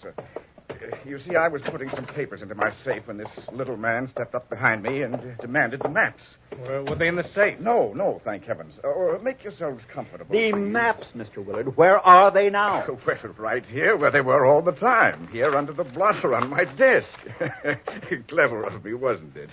You 1.05 1.19
see, 1.27 1.35
I 1.35 1.47
was 1.47 1.61
putting 1.69 1.89
some 1.89 2.05
papers 2.05 2.41
into 2.41 2.55
my 2.55 2.71
safe 2.85 3.03
when 3.05 3.17
this 3.17 3.27
little 3.51 3.77
man 3.77 4.09
stepped 4.11 4.35
up 4.35 4.49
behind 4.49 4.83
me 4.83 5.01
and 5.01 5.15
uh, 5.15 5.19
demanded 5.41 5.81
the 5.81 5.89
maps. 5.89 6.21
Were, 6.57 6.83
were 6.83 6.95
they 6.95 7.07
in 7.07 7.15
the 7.15 7.27
safe? 7.35 7.59
No, 7.59 7.93
no, 7.93 8.21
thank 8.23 8.43
heavens. 8.45 8.73
Uh, 8.83 8.89
uh, 8.89 9.19
make 9.21 9.43
yourselves 9.43 9.83
comfortable. 9.93 10.31
The 10.31 10.51
please. 10.51 10.55
maps, 10.55 11.07
Mr. 11.15 11.45
Willard. 11.45 11.75
Where 11.77 11.99
are 11.99 12.31
they 12.31 12.49
now? 12.49 12.85
Well, 13.09 13.33
right 13.37 13.65
here, 13.65 13.97
where 13.97 14.11
they 14.11 14.21
were 14.21 14.45
all 14.45 14.61
the 14.61 14.71
time. 14.73 15.27
Here 15.31 15.55
under 15.55 15.73
the 15.73 15.83
blotter 15.83 16.35
on 16.35 16.49
my 16.49 16.63
desk. 16.63 17.07
Clever 18.29 18.63
of 18.65 18.85
me, 18.85 18.93
wasn't 18.93 19.35
it? 19.35 19.49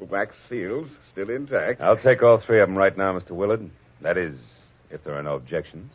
Wax 0.00 0.34
seals, 0.48 0.88
still 1.12 1.30
intact. 1.30 1.80
I'll 1.80 1.96
take 1.96 2.22
all 2.22 2.42
three 2.44 2.60
of 2.60 2.68
them 2.68 2.76
right 2.76 2.96
now, 2.96 3.16
Mr. 3.16 3.30
Willard. 3.30 3.70
That 4.02 4.18
is, 4.18 4.34
if 4.90 5.04
there 5.04 5.14
are 5.14 5.22
no 5.22 5.34
objections. 5.36 5.92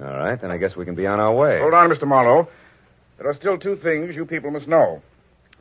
All 0.00 0.04
right, 0.04 0.40
then 0.40 0.50
I 0.50 0.56
guess 0.56 0.76
we 0.76 0.84
can 0.84 0.94
be 0.94 1.06
on 1.06 1.20
our 1.20 1.34
way. 1.34 1.58
Hold 1.60 1.74
on, 1.74 1.90
Mr. 1.90 2.06
Marlowe. 2.06 2.48
There 3.18 3.28
are 3.28 3.34
still 3.34 3.58
two 3.58 3.76
things 3.76 4.14
you 4.14 4.24
people 4.24 4.52
must 4.52 4.68
know. 4.68 5.02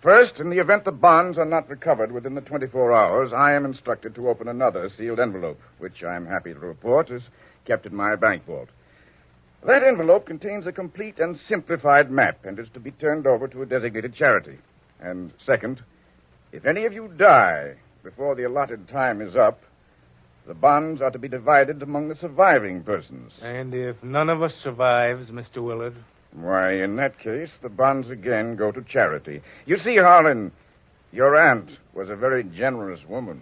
First, 0.03 0.39
in 0.39 0.51
the 0.51 0.59
event 0.59 0.85
the 0.85 0.91
bonds 0.91 1.39
are 1.39 1.45
not 1.45 1.69
recovered 1.69 2.11
within 2.11 2.35
the 2.35 2.41
24 2.41 2.93
hours, 2.93 3.33
I 3.33 3.53
am 3.53 3.65
instructed 3.65 4.13
to 4.15 4.29
open 4.29 4.47
another 4.47 4.91
sealed 4.95 5.19
envelope, 5.19 5.59
which 5.79 6.03
I'm 6.03 6.27
happy 6.27 6.53
to 6.53 6.59
report 6.59 7.09
is 7.09 7.23
kept 7.65 7.87
in 7.87 7.95
my 7.95 8.15
bank 8.15 8.45
vault. 8.45 8.69
That 9.65 9.83
envelope 9.83 10.27
contains 10.27 10.67
a 10.67 10.71
complete 10.71 11.17
and 11.19 11.39
simplified 11.49 12.11
map 12.11 12.45
and 12.45 12.59
is 12.59 12.67
to 12.75 12.79
be 12.79 12.91
turned 12.91 13.25
over 13.25 13.47
to 13.47 13.63
a 13.63 13.65
designated 13.65 14.13
charity. 14.13 14.59
And 15.01 15.33
second, 15.43 15.81
if 16.51 16.65
any 16.65 16.85
of 16.85 16.93
you 16.93 17.07
die 17.17 17.73
before 18.03 18.35
the 18.35 18.43
allotted 18.43 18.87
time 18.87 19.19
is 19.19 19.35
up, 19.35 19.61
the 20.47 20.53
bonds 20.53 21.01
are 21.01 21.11
to 21.11 21.19
be 21.19 21.27
divided 21.27 21.81
among 21.81 22.07
the 22.07 22.15
surviving 22.15 22.83
persons. 22.83 23.33
And 23.41 23.73
if 23.73 24.01
none 24.03 24.29
of 24.29 24.43
us 24.43 24.53
survives, 24.63 25.31
Mr. 25.31 25.57
Willard? 25.57 25.95
Why, 26.33 26.73
in 26.73 26.95
that 26.97 27.19
case, 27.19 27.49
the 27.61 27.69
bonds 27.69 28.09
again 28.09 28.55
go 28.55 28.71
to 28.71 28.81
charity. 28.83 29.41
You 29.65 29.77
see, 29.77 29.97
Harlan, 29.97 30.51
Your 31.11 31.35
aunt 31.35 31.69
was 31.93 32.09
a 32.09 32.15
very 32.15 32.43
generous 32.43 32.99
woman. 33.07 33.41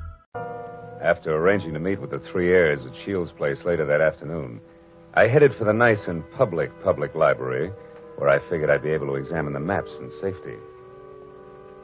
After 1.01 1.35
arranging 1.35 1.73
to 1.73 1.79
meet 1.79 1.99
with 1.99 2.11
the 2.11 2.19
three 2.31 2.51
heirs 2.51 2.85
at 2.85 2.95
Shields' 3.03 3.31
place 3.31 3.65
later 3.65 3.87
that 3.87 4.01
afternoon, 4.01 4.61
I 5.15 5.27
headed 5.27 5.55
for 5.55 5.65
the 5.65 5.73
nice 5.73 6.07
and 6.07 6.23
public 6.37 6.69
public 6.83 7.15
library, 7.15 7.71
where 8.17 8.29
I 8.29 8.37
figured 8.49 8.69
I'd 8.69 8.83
be 8.83 8.91
able 8.91 9.07
to 9.07 9.15
examine 9.15 9.53
the 9.53 9.59
maps 9.59 9.97
in 9.99 10.11
safety. 10.21 10.57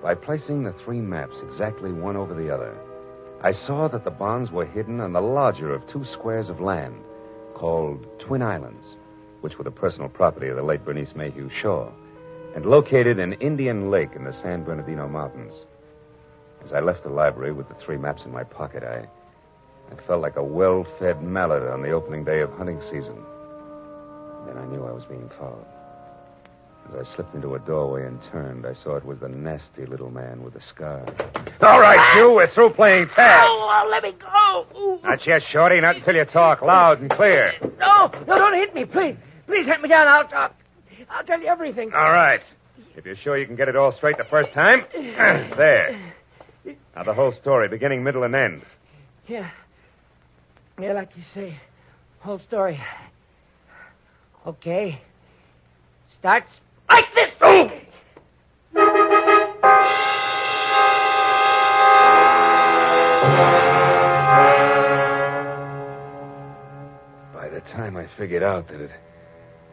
By 0.03 0.13
placing 0.13 0.63
the 0.63 0.75
three 0.85 1.01
maps 1.01 1.37
exactly 1.41 1.91
one 1.91 2.15
over 2.15 2.35
the 2.35 2.53
other, 2.53 2.77
I 3.41 3.53
saw 3.53 3.87
that 3.87 4.03
the 4.03 4.11
bonds 4.11 4.51
were 4.51 4.65
hidden 4.65 4.99
on 4.99 5.13
the 5.13 5.21
larger 5.21 5.73
of 5.73 5.87
two 5.87 6.05
squares 6.05 6.49
of 6.49 6.61
land 6.61 7.01
called 7.55 8.05
Twin 8.19 8.43
Islands, 8.43 8.97
which 9.41 9.57
were 9.57 9.63
the 9.63 9.71
personal 9.71 10.09
property 10.09 10.47
of 10.47 10.57
the 10.57 10.63
late 10.63 10.85
Bernice 10.85 11.15
Mayhew 11.15 11.49
Shaw, 11.49 11.89
and 12.55 12.67
located 12.67 13.17
in 13.17 13.33
Indian 13.33 13.89
Lake 13.89 14.11
in 14.15 14.25
the 14.25 14.33
San 14.43 14.63
Bernardino 14.63 15.07
Mountains. 15.07 15.65
As 16.67 16.73
I 16.73 16.81
left 16.81 17.03
the 17.03 17.09
library 17.09 17.53
with 17.53 17.69
the 17.69 17.75
three 17.85 17.95
maps 17.95 18.23
in 18.25 18.31
my 18.33 18.43
pocket, 18.43 18.83
I, 18.83 19.07
I 19.89 20.05
felt 20.05 20.21
like 20.21 20.35
a 20.35 20.43
well 20.43 20.85
fed 20.99 21.23
mallet 21.23 21.63
on 21.63 21.81
the 21.81 21.91
opening 21.91 22.25
day 22.25 22.41
of 22.41 22.51
hunting 22.51 22.81
season. 22.91 23.15
Then 24.45 24.57
I 24.57 24.65
knew 24.65 24.83
I 24.83 24.91
was 24.91 25.05
being 25.07 25.29
followed. 25.39 25.65
As 26.89 27.07
I 27.07 27.15
slipped 27.15 27.33
into 27.35 27.55
a 27.55 27.59
doorway 27.59 28.05
and 28.05 28.19
turned, 28.33 28.65
I 28.65 28.73
saw 28.73 28.97
it 28.97 29.05
was 29.05 29.17
the 29.19 29.29
nasty 29.29 29.85
little 29.85 30.11
man 30.11 30.43
with 30.43 30.55
the 30.55 30.61
scar. 30.61 31.05
All 31.61 31.79
right, 31.79 32.17
you, 32.17 32.31
we're 32.31 32.53
through 32.53 32.73
playing 32.73 33.07
tag. 33.15 33.37
Oh, 33.39 33.87
let 33.89 34.03
me 34.03 34.11
go. 34.19 34.65
Ooh. 34.77 34.99
Not 35.03 35.25
yet, 35.25 35.41
Shorty, 35.49 35.79
not 35.79 35.95
until 35.95 36.15
you 36.15 36.25
talk 36.25 36.61
loud 36.61 36.99
and 36.99 37.09
clear. 37.09 37.53
No, 37.79 38.11
no, 38.27 38.37
don't 38.37 38.55
hit 38.55 38.73
me, 38.75 38.83
please. 38.83 39.15
Please 39.45 39.65
hit 39.65 39.81
me 39.81 39.87
down. 39.87 40.07
I'll 40.07 40.27
talk. 40.27 40.53
I'll 41.09 41.23
tell 41.23 41.39
you 41.39 41.47
everything. 41.47 41.91
All 41.95 42.11
right. 42.11 42.41
If 42.97 43.05
you're 43.05 43.15
sure 43.15 43.37
you 43.37 43.45
can 43.45 43.55
get 43.55 43.69
it 43.69 43.77
all 43.77 43.93
straight 43.93 44.17
the 44.17 44.25
first 44.29 44.51
time, 44.53 44.81
there. 44.93 46.13
Now, 46.95 47.03
the 47.03 47.13
whole 47.13 47.31
story, 47.31 47.67
beginning, 47.69 48.03
middle, 48.03 48.23
and 48.23 48.35
end. 48.35 48.63
Yeah. 49.27 49.49
Yeah, 50.79 50.93
like 50.93 51.09
you 51.15 51.23
say. 51.33 51.59
Whole 52.19 52.39
story. 52.39 52.79
Okay. 54.45 55.01
Starts 56.19 56.49
like 56.89 57.05
this. 57.13 57.33
Oh! 57.41 57.67
By 67.33 67.49
the 67.49 67.61
time 67.71 67.97
I 67.97 68.07
figured 68.17 68.43
out 68.43 68.67
that 68.69 68.81
it 68.81 68.91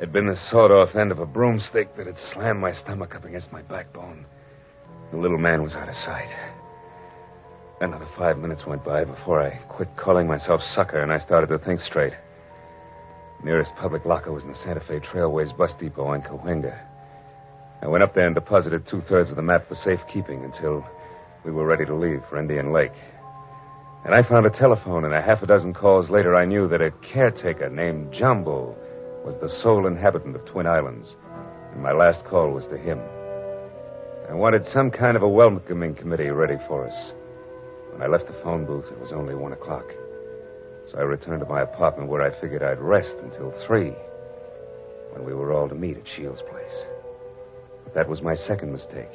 had 0.00 0.12
been 0.12 0.26
the 0.26 0.36
sawed 0.50 0.70
off 0.70 0.94
end 0.94 1.12
of 1.12 1.18
a 1.18 1.26
broomstick 1.26 1.96
that 1.96 2.06
had 2.06 2.16
slammed 2.32 2.60
my 2.60 2.72
stomach 2.72 3.14
up 3.14 3.24
against 3.24 3.50
my 3.52 3.62
backbone, 3.62 4.26
the 5.10 5.16
little 5.16 5.38
man 5.38 5.62
was 5.62 5.74
out 5.74 5.88
of 5.88 5.94
sight. 5.96 6.53
Another 7.80 8.06
five 8.16 8.38
minutes 8.38 8.64
went 8.66 8.84
by 8.84 9.04
before 9.04 9.42
I 9.42 9.58
quit 9.68 9.88
calling 9.96 10.28
myself 10.28 10.60
sucker 10.74 11.02
and 11.02 11.12
I 11.12 11.18
started 11.18 11.48
to 11.48 11.58
think 11.58 11.80
straight. 11.80 12.12
Nearest 13.42 13.72
public 13.80 14.04
locker 14.04 14.32
was 14.32 14.44
in 14.44 14.50
the 14.50 14.58
Santa 14.64 14.80
Fe 14.80 15.00
Trailways 15.00 15.54
bus 15.56 15.72
depot 15.78 16.12
in 16.12 16.22
Cahuenga. 16.22 16.78
I 17.82 17.88
went 17.88 18.04
up 18.04 18.14
there 18.14 18.26
and 18.26 18.34
deposited 18.34 18.86
two 18.86 19.02
thirds 19.08 19.28
of 19.30 19.36
the 19.36 19.42
map 19.42 19.68
for 19.68 19.74
safekeeping 19.74 20.44
until 20.44 20.86
we 21.44 21.50
were 21.50 21.66
ready 21.66 21.84
to 21.84 21.94
leave 21.94 22.22
for 22.30 22.38
Indian 22.38 22.72
Lake. 22.72 22.94
And 24.04 24.14
I 24.14 24.22
found 24.26 24.46
a 24.46 24.50
telephone, 24.50 25.04
and 25.04 25.12
a 25.12 25.20
half 25.20 25.42
a 25.42 25.46
dozen 25.46 25.74
calls 25.74 26.08
later, 26.08 26.36
I 26.36 26.44
knew 26.44 26.68
that 26.68 26.80
a 26.80 26.92
caretaker 27.12 27.68
named 27.68 28.12
Jumbo 28.12 28.74
was 29.24 29.34
the 29.40 29.48
sole 29.62 29.86
inhabitant 29.86 30.36
of 30.36 30.44
Twin 30.46 30.66
Islands. 30.66 31.16
And 31.72 31.82
my 31.82 31.92
last 31.92 32.24
call 32.24 32.52
was 32.52 32.64
to 32.66 32.78
him. 32.78 33.00
I 34.30 34.34
wanted 34.34 34.64
some 34.66 34.90
kind 34.90 35.16
of 35.16 35.22
a 35.22 35.28
welcoming 35.28 35.94
committee 35.94 36.28
ready 36.28 36.56
for 36.68 36.86
us. 36.86 37.12
When 37.94 38.02
I 38.02 38.08
left 38.08 38.26
the 38.26 38.36
phone 38.42 38.66
booth, 38.66 38.86
it 38.90 38.98
was 38.98 39.12
only 39.12 39.36
one 39.36 39.52
o'clock. 39.52 39.84
So 40.90 40.98
I 40.98 41.02
returned 41.02 41.40
to 41.40 41.46
my 41.46 41.62
apartment 41.62 42.10
where 42.10 42.22
I 42.22 42.40
figured 42.40 42.60
I'd 42.60 42.80
rest 42.80 43.14
until 43.22 43.54
three, 43.68 43.92
when 45.12 45.24
we 45.24 45.32
were 45.32 45.52
all 45.52 45.68
to 45.68 45.76
meet 45.76 45.96
at 45.96 46.02
Shields' 46.16 46.42
place. 46.42 46.84
But 47.84 47.94
that 47.94 48.08
was 48.08 48.20
my 48.20 48.34
second 48.34 48.72
mistake. 48.72 49.12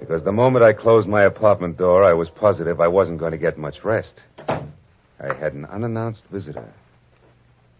Because 0.00 0.24
the 0.24 0.32
moment 0.32 0.64
I 0.64 0.72
closed 0.72 1.06
my 1.06 1.26
apartment 1.26 1.78
door, 1.78 2.02
I 2.02 2.12
was 2.12 2.28
positive 2.28 2.80
I 2.80 2.88
wasn't 2.88 3.20
going 3.20 3.30
to 3.30 3.38
get 3.38 3.56
much 3.56 3.76
rest. 3.84 4.14
I 4.48 5.32
had 5.38 5.54
an 5.54 5.64
unannounced 5.66 6.24
visitor. 6.32 6.74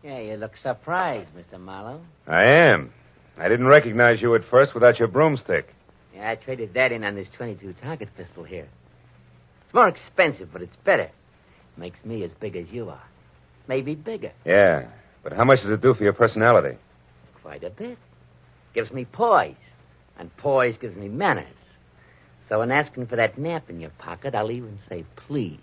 Yeah, 0.04 0.20
you 0.20 0.36
look 0.36 0.52
surprised, 0.62 1.30
Mr. 1.36 1.58
Marlowe. 1.58 2.00
I 2.28 2.44
am. 2.44 2.92
I 3.36 3.48
didn't 3.48 3.66
recognize 3.66 4.22
you 4.22 4.36
at 4.36 4.42
first 4.48 4.72
without 4.72 5.00
your 5.00 5.08
broomstick. 5.08 5.66
Yeah, 6.14 6.30
I 6.30 6.36
traded 6.36 6.74
that 6.74 6.92
in 6.92 7.02
on 7.02 7.16
this 7.16 7.26
22 7.36 7.74
target 7.82 8.08
pistol 8.16 8.44
here. 8.44 8.68
More 9.76 9.88
expensive, 9.88 10.48
but 10.54 10.62
it's 10.62 10.76
better. 10.86 11.10
Makes 11.76 12.02
me 12.02 12.24
as 12.24 12.30
big 12.40 12.56
as 12.56 12.64
you 12.72 12.88
are. 12.88 13.04
Maybe 13.68 13.94
bigger. 13.94 14.32
Yeah, 14.46 14.88
but 15.22 15.34
how 15.34 15.44
much 15.44 15.58
does 15.60 15.70
it 15.70 15.82
do 15.82 15.92
for 15.92 16.02
your 16.02 16.14
personality? 16.14 16.78
Quite 17.42 17.62
a 17.62 17.68
bit. 17.68 17.98
Gives 18.74 18.90
me 18.90 19.04
poise. 19.04 19.54
And 20.18 20.34
poise 20.38 20.76
gives 20.80 20.96
me 20.96 21.08
manners. 21.08 21.54
So 22.48 22.62
in 22.62 22.70
asking 22.70 23.08
for 23.08 23.16
that 23.16 23.36
nap 23.36 23.68
in 23.68 23.78
your 23.78 23.90
pocket, 23.98 24.34
I'll 24.34 24.50
even 24.50 24.78
say 24.88 25.04
please. 25.14 25.60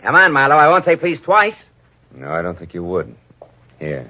Come 0.00 0.14
on, 0.14 0.32
Marlowe. 0.32 0.54
I 0.54 0.68
won't 0.68 0.84
say 0.84 0.94
please 0.94 1.18
twice. 1.24 1.56
No, 2.14 2.28
I 2.28 2.40
don't 2.40 2.56
think 2.56 2.72
you 2.72 2.84
would. 2.84 3.16
Here. 3.80 4.08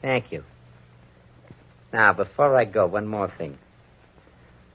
Thank 0.00 0.32
you. 0.32 0.42
Now, 1.92 2.14
before 2.14 2.56
I 2.56 2.64
go, 2.64 2.86
one 2.86 3.06
more 3.06 3.30
thing. 3.36 3.58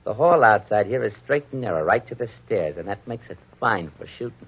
The 0.03 0.15
hall 0.15 0.43
outside 0.43 0.88
here 0.88 1.03
is 1.03 1.13
straight 1.24 1.46
and 1.51 1.62
narrow, 1.62 1.84
right 1.84 2.05
to 2.08 2.15
the 2.15 2.27
stairs, 2.43 2.77
and 2.77 2.88
that 2.88 3.08
makes 3.08 3.29
it 3.29 3.38
fine 3.60 3.91
for 4.00 4.08
shooting. 4.17 4.48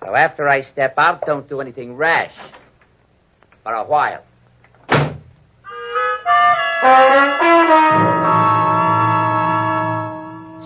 So 0.00 0.14
after 0.14 0.48
I 0.48 0.62
step 0.70 0.94
out, 0.98 1.24
don't 1.24 1.48
do 1.48 1.60
anything 1.62 1.96
rash. 1.96 2.34
For 3.62 3.72
a 3.72 3.84
while. 3.84 4.22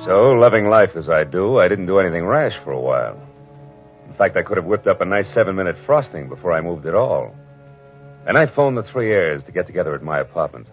So, 0.06 0.32
loving 0.40 0.68
life 0.68 0.90
as 0.96 1.08
I 1.08 1.24
do, 1.24 1.58
I 1.58 1.68
didn't 1.68 1.86
do 1.86 1.98
anything 1.98 2.24
rash 2.24 2.52
for 2.64 2.72
a 2.72 2.80
while. 2.80 3.20
In 4.08 4.14
fact, 4.16 4.36
I 4.36 4.42
could 4.42 4.56
have 4.56 4.66
whipped 4.66 4.86
up 4.86 5.00
a 5.00 5.04
nice 5.04 5.26
seven 5.34 5.54
minute 5.54 5.76
frosting 5.84 6.28
before 6.28 6.52
I 6.52 6.60
moved 6.60 6.86
at 6.86 6.94
all. 6.94 7.34
Then 8.24 8.36
I 8.36 8.46
phoned 8.54 8.76
the 8.76 8.82
three 8.82 9.12
heirs 9.12 9.42
to 9.44 9.52
get 9.52 9.66
together 9.66 9.94
at 9.94 10.02
my 10.02 10.20
apartment. 10.20 10.66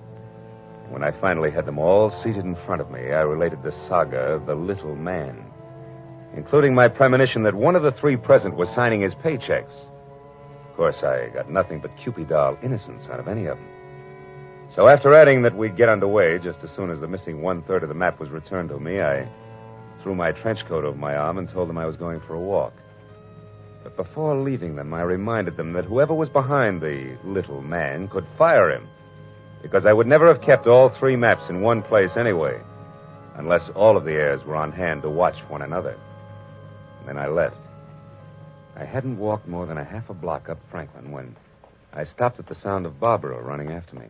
When 0.89 1.03
I 1.03 1.11
finally 1.19 1.51
had 1.51 1.65
them 1.65 1.79
all 1.79 2.11
seated 2.23 2.45
in 2.45 2.55
front 2.65 2.81
of 2.81 2.91
me, 2.91 2.99
I 2.99 3.21
related 3.21 3.63
the 3.63 3.71
saga 3.87 4.19
of 4.19 4.45
the 4.45 4.55
little 4.55 4.95
man, 4.95 5.43
including 6.35 6.75
my 6.75 6.87
premonition 6.87 7.43
that 7.43 7.55
one 7.55 7.75
of 7.75 7.83
the 7.83 7.91
three 7.93 8.15
present 8.15 8.55
was 8.55 8.69
signing 8.75 9.01
his 9.01 9.15
paychecks. 9.15 9.87
Of 10.69 10.75
course, 10.75 11.03
I 11.03 11.29
got 11.33 11.49
nothing 11.49 11.79
but 11.79 11.95
Kewpie 11.97 12.27
doll 12.27 12.57
innocence 12.63 13.07
out 13.11 13.19
of 13.19 13.27
any 13.27 13.45
of 13.45 13.57
them. 13.57 13.67
So 14.75 14.87
after 14.87 15.13
adding 15.13 15.43
that 15.43 15.55
we'd 15.55 15.77
get 15.77 15.89
underway 15.89 16.39
just 16.39 16.59
as 16.63 16.71
soon 16.75 16.89
as 16.89 16.99
the 16.99 17.07
missing 17.07 17.41
one 17.41 17.61
third 17.63 17.83
of 17.83 17.89
the 17.89 17.95
map 17.95 18.19
was 18.19 18.29
returned 18.29 18.69
to 18.69 18.79
me, 18.79 19.01
I 19.01 19.27
threw 20.01 20.15
my 20.15 20.31
trench 20.31 20.59
coat 20.67 20.83
over 20.83 20.97
my 20.97 21.15
arm 21.15 21.37
and 21.37 21.47
told 21.47 21.69
them 21.69 21.77
I 21.77 21.85
was 21.85 21.95
going 21.95 22.21
for 22.21 22.33
a 22.33 22.39
walk. 22.39 22.73
But 23.83 23.95
before 23.95 24.35
leaving 24.35 24.75
them, 24.75 24.93
I 24.93 25.01
reminded 25.01 25.57
them 25.57 25.73
that 25.73 25.85
whoever 25.85 26.13
was 26.13 26.29
behind 26.29 26.81
the 26.81 27.17
little 27.23 27.61
man 27.61 28.07
could 28.07 28.25
fire 28.37 28.71
him, 28.71 28.87
because 29.63 29.87
I 29.87 29.93
would 29.93 30.05
never 30.05 30.31
have 30.31 30.43
kept 30.43 30.67
all 30.67 30.93
three 30.99 31.15
maps 31.15 31.49
in 31.49 31.61
one 31.61 31.81
place 31.81 32.11
anyway, 32.15 32.61
unless 33.35 33.67
all 33.75 33.97
of 33.97 34.05
the 34.05 34.11
heirs 34.11 34.41
were 34.45 34.55
on 34.55 34.71
hand 34.71 35.01
to 35.01 35.09
watch 35.09 35.37
one 35.47 35.63
another. 35.63 35.97
And 36.99 37.07
then 37.07 37.17
I 37.17 37.27
left. 37.27 37.57
I 38.75 38.85
hadn't 38.85 39.17
walked 39.17 39.47
more 39.47 39.65
than 39.65 39.77
a 39.79 39.83
half 39.83 40.09
a 40.09 40.13
block 40.13 40.49
up 40.49 40.59
Franklin 40.69 41.11
when 41.11 41.35
I 41.93 42.03
stopped 42.03 42.39
at 42.39 42.47
the 42.47 42.55
sound 42.55 42.85
of 42.85 42.99
Barbara 42.99 43.41
running 43.41 43.71
after 43.71 43.95
me. 43.95 44.07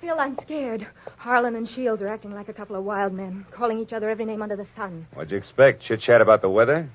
Phil, 0.00 0.18
I'm 0.18 0.36
scared. 0.42 0.86
Harlan 1.16 1.54
and 1.54 1.68
Shields 1.68 2.02
are 2.02 2.08
acting 2.08 2.32
like 2.32 2.48
a 2.48 2.52
couple 2.52 2.74
of 2.74 2.82
wild 2.82 3.12
men, 3.12 3.46
calling 3.54 3.78
each 3.78 3.92
other 3.92 4.10
every 4.10 4.24
name 4.24 4.42
under 4.42 4.56
the 4.56 4.66
sun. 4.76 5.06
What'd 5.14 5.30
you 5.30 5.38
expect? 5.38 5.84
Chit 5.84 6.00
chat 6.00 6.20
about 6.20 6.42
the 6.42 6.50
weather? 6.50 6.90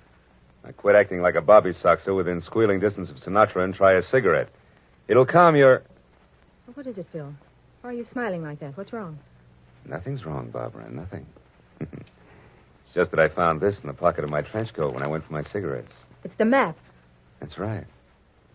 I 0.65 0.74
quit 0.74 0.96
acting 0.96 1.22
like 1.22 1.36
a 1.36 1.41
bobby 1.41 1.72
soxer 1.72 2.15
within 2.15 2.41
squealing 2.41 2.81
distance 2.81 3.10
of 3.10 3.15
Sinatra 3.15 3.63
and 3.63 3.74
try 3.74 3.93
a 3.93 4.01
cigarette. 4.01 4.50
It'll 5.07 5.25
calm 5.25 5.55
your. 5.55 5.84
What 6.74 6.86
is 6.86 6.97
it, 6.97 7.07
Phil? 7.12 7.33
Why 7.81 7.89
are 7.89 7.93
you 7.93 8.05
smiling 8.12 8.43
like 8.43 8.59
that? 8.59 8.77
What's 8.77 8.91
wrong? 8.91 9.17
Nothing's 9.86 10.25
wrong, 10.25 10.50
Barbara. 10.50 10.89
Nothing. 10.91 11.25
it's 11.79 12.93
just 12.93 13.12
that 13.12 13.19
I 13.19 13.29
found 13.29 13.62
this 13.62 13.79
in 13.81 13.88
the 13.88 13.93
pocket 13.93 14.24
of 14.24 14.29
my 14.29 14.41
trench 14.41 14.74
coat 14.74 14.93
when 14.93 15.01
I 15.01 15.07
went 15.07 15.25
for 15.25 15.33
my 15.33 15.43
cigarettes. 15.43 15.93
It's 16.24 16.33
the 16.38 16.45
map. 16.45 16.77
That's 17.39 17.57
right. 17.57 17.86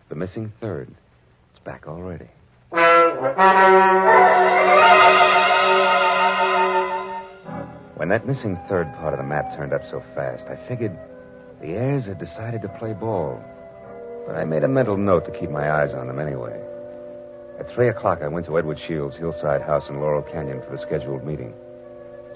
The 0.09 0.15
missing 0.15 0.53
third. 0.61 0.93
It's 1.51 1.63
back 1.63 1.87
already. 1.87 2.29
When 7.95 8.09
that 8.09 8.27
missing 8.27 8.59
third 8.69 8.93
part 8.95 9.13
of 9.13 9.19
the 9.19 9.25
map 9.25 9.55
turned 9.55 9.73
up 9.73 9.81
so 9.89 10.03
fast, 10.13 10.45
I 10.47 10.67
figured 10.67 10.95
the 11.61 11.69
heirs 11.69 12.05
had 12.05 12.19
decided 12.19 12.61
to 12.61 12.69
play 12.79 12.93
ball. 12.93 13.41
But 14.27 14.35
I 14.35 14.45
made 14.45 14.63
a 14.63 14.67
mental 14.67 14.97
note 14.97 15.25
to 15.25 15.39
keep 15.39 15.49
my 15.49 15.71
eyes 15.71 15.93
on 15.93 16.07
them 16.07 16.19
anyway. 16.19 16.61
At 17.63 17.73
three 17.75 17.87
o'clock, 17.87 18.19
I 18.21 18.27
went 18.27 18.45
to 18.47 18.57
Edward 18.57 18.77
Shields' 18.87 19.15
hillside 19.15 19.61
house 19.61 19.87
in 19.87 20.01
Laurel 20.01 20.21
Canyon 20.21 20.61
for 20.65 20.75
the 20.75 20.81
scheduled 20.81 21.23
meeting. 21.23 21.53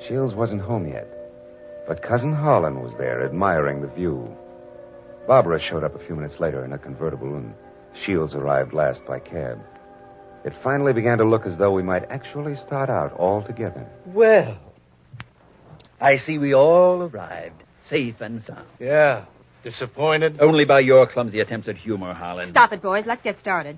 Shields 0.08 0.34
wasn't 0.34 0.62
home 0.62 0.88
yet, 0.88 1.06
but 1.86 2.02
Cousin 2.02 2.32
Harlan 2.32 2.82
was 2.82 2.94
there, 2.98 3.26
admiring 3.26 3.82
the 3.82 3.90
view. 3.90 4.26
Barbara 5.28 5.60
showed 5.60 5.84
up 5.84 5.96
a 5.96 6.06
few 6.06 6.16
minutes 6.16 6.36
later 6.40 6.64
in 6.64 6.72
a 6.72 6.78
convertible, 6.78 7.36
and 7.36 7.54
Shields 8.06 8.36
arrived 8.36 8.74
last 8.74 9.02
by 9.06 9.20
cab. 9.20 9.60
It 10.46 10.54
finally 10.64 10.94
began 10.94 11.18
to 11.18 11.26
look 11.26 11.46
as 11.46 11.58
though 11.58 11.74
we 11.74 11.84
might 11.84 12.06
actually 12.10 12.56
start 12.56 12.90
out 12.90 13.12
all 13.12 13.44
together. 13.44 13.86
Well, 14.06 14.58
I 16.00 16.20
see 16.26 16.38
we 16.38 16.54
all 16.54 17.02
arrived, 17.02 17.64
safe 17.90 18.16
and 18.22 18.46
sound. 18.48 18.68
Yeah. 18.80 19.26
Disappointed? 19.62 20.40
Only 20.40 20.64
by 20.64 20.80
your 20.80 21.06
clumsy 21.06 21.42
attempts 21.42 21.68
at 21.68 21.76
humor, 21.76 22.14
Harlan. 22.14 22.52
Stop 22.52 22.72
it, 22.72 22.82
boys. 22.82 23.04
Let's 23.06 23.24
get 23.24 23.38
started. 23.42 23.78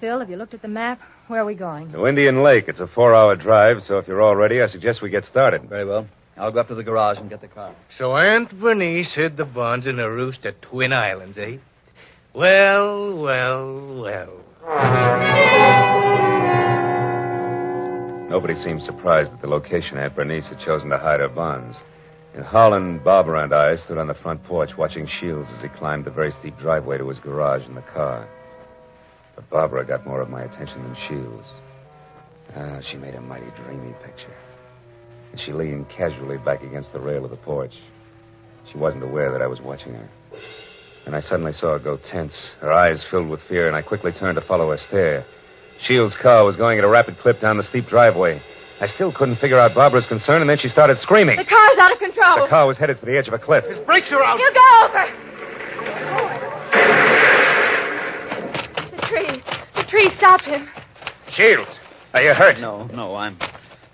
Phil, 0.00 0.18
have 0.18 0.30
you 0.30 0.36
looked 0.36 0.54
at 0.54 0.62
the 0.62 0.68
map? 0.68 0.98
Where 1.28 1.42
are 1.42 1.44
we 1.44 1.54
going? 1.54 1.92
To 1.92 2.06
Indian 2.06 2.42
Lake. 2.42 2.64
It's 2.68 2.80
a 2.80 2.86
four 2.86 3.14
hour 3.14 3.36
drive, 3.36 3.82
so 3.86 3.98
if 3.98 4.08
you're 4.08 4.22
all 4.22 4.34
ready, 4.34 4.62
I 4.62 4.66
suggest 4.66 5.02
we 5.02 5.10
get 5.10 5.24
started. 5.24 5.68
Very 5.68 5.84
well. 5.84 6.06
I'll 6.38 6.50
go 6.50 6.60
up 6.60 6.68
to 6.68 6.74
the 6.74 6.82
garage 6.82 7.18
and 7.18 7.28
get 7.28 7.42
the 7.42 7.48
car. 7.48 7.74
So 7.98 8.16
Aunt 8.16 8.58
Bernice 8.58 9.12
hid 9.14 9.36
the 9.36 9.44
bonds 9.44 9.86
in 9.86 9.98
a 9.98 10.10
roost 10.10 10.46
at 10.46 10.62
Twin 10.62 10.94
Islands, 10.94 11.36
eh? 11.36 11.58
Well, 12.34 13.14
well, 13.18 14.00
well. 14.00 14.40
Nobody 18.30 18.54
seemed 18.54 18.80
surprised 18.82 19.32
at 19.32 19.42
the 19.42 19.48
location 19.48 19.98
Aunt 19.98 20.16
Bernice 20.16 20.46
had 20.48 20.60
chosen 20.64 20.88
to 20.88 20.96
hide 20.96 21.20
her 21.20 21.28
bonds. 21.28 21.76
In 22.34 22.42
Harlan, 22.42 23.00
Barbara, 23.04 23.44
and 23.44 23.52
I 23.52 23.76
stood 23.76 23.98
on 23.98 24.06
the 24.06 24.14
front 24.14 24.42
porch 24.44 24.70
watching 24.78 25.06
Shields 25.20 25.48
as 25.54 25.62
he 25.62 25.68
climbed 25.68 26.06
the 26.06 26.10
very 26.10 26.30
steep 26.40 26.56
driveway 26.58 26.96
to 26.96 27.08
his 27.08 27.18
garage 27.18 27.66
in 27.66 27.74
the 27.74 27.82
car. 27.82 28.26
But 29.40 29.48
Barbara 29.50 29.86
got 29.86 30.06
more 30.06 30.20
of 30.20 30.28
my 30.28 30.42
attention 30.42 30.82
than 30.82 30.96
Shields. 31.08 31.46
Ah, 32.54 32.80
she 32.90 32.98
made 32.98 33.14
a 33.14 33.20
mighty 33.20 33.46
dreamy 33.56 33.94
picture. 34.04 34.34
And 35.32 35.40
she 35.40 35.52
leaned 35.52 35.88
casually 35.88 36.36
back 36.36 36.62
against 36.62 36.92
the 36.92 37.00
rail 37.00 37.24
of 37.24 37.30
the 37.30 37.38
porch. 37.38 37.72
She 38.70 38.76
wasn't 38.76 39.04
aware 39.04 39.32
that 39.32 39.40
I 39.40 39.46
was 39.46 39.60
watching 39.60 39.94
her. 39.94 40.10
And 41.06 41.16
I 41.16 41.20
suddenly 41.20 41.52
saw 41.54 41.72
her 41.72 41.78
go 41.78 41.96
tense, 42.10 42.34
her 42.60 42.70
eyes 42.70 43.02
filled 43.10 43.28
with 43.28 43.40
fear, 43.48 43.66
and 43.66 43.74
I 43.74 43.80
quickly 43.80 44.12
turned 44.12 44.36
to 44.38 44.46
follow 44.46 44.72
her 44.72 44.78
stare. 44.88 45.24
Shields' 45.86 46.14
car 46.20 46.44
was 46.44 46.56
going 46.56 46.78
at 46.78 46.84
a 46.84 46.88
rapid 46.88 47.18
clip 47.20 47.40
down 47.40 47.56
the 47.56 47.62
steep 47.62 47.86
driveway. 47.88 48.42
I 48.80 48.88
still 48.88 49.12
couldn't 49.12 49.36
figure 49.36 49.58
out 49.58 49.74
Barbara's 49.74 50.06
concern, 50.06 50.42
and 50.42 50.50
then 50.50 50.58
she 50.58 50.68
started 50.68 50.98
screaming. 51.00 51.36
The 51.36 51.44
car's 51.46 51.78
out 51.80 51.92
of 51.92 51.98
control. 51.98 52.44
The 52.44 52.48
car 52.50 52.66
was 52.66 52.76
headed 52.76 52.98
for 52.98 53.06
the 53.06 53.16
edge 53.16 53.28
of 53.28 53.32
a 53.34 53.38
cliff. 53.38 53.64
His 53.64 53.78
brakes 53.86 54.12
are 54.12 54.22
out. 54.22 54.38
You 54.38 54.52
go 54.52 54.84
over. 54.84 55.30
The 58.99 58.99
tree. 59.10 59.42
The 59.74 59.84
tree 59.90 60.10
stopped 60.16 60.44
him. 60.44 60.68
Shields, 61.34 61.70
are 62.14 62.22
you 62.22 62.32
hurt? 62.34 62.58
No, 62.60 62.84
no, 62.86 63.14
I'm 63.16 63.36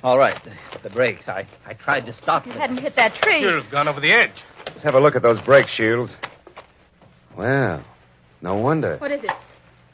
all 0.03 0.19
right. 0.19 0.37
The 0.83 0.91
brakes. 0.91 1.29
I, 1.29 1.47
I 1.67 1.73
tried 1.75 2.07
to 2.07 2.15
stop 2.23 2.47
You 2.47 2.53
them. 2.53 2.61
hadn't 2.61 2.79
hit 2.79 2.95
that 2.97 3.15
tree. 3.23 3.43
Should 3.43 3.63
have 3.63 3.73
gone 3.73 3.89
over 3.89 4.01
the 4.01 4.13
edge. 4.13 4.31
Let's 4.67 4.83
have 4.83 4.95
a 4.95 5.01
look 5.01 5.17
at 5.17 5.23
those 5.23 5.41
brakes, 5.45 5.71
Shields. 5.77 6.13
Well, 7.37 7.85
no 8.43 8.55
wonder. 8.57 8.99
What 8.99 9.11
is 9.11 9.21
it? 9.25 9.31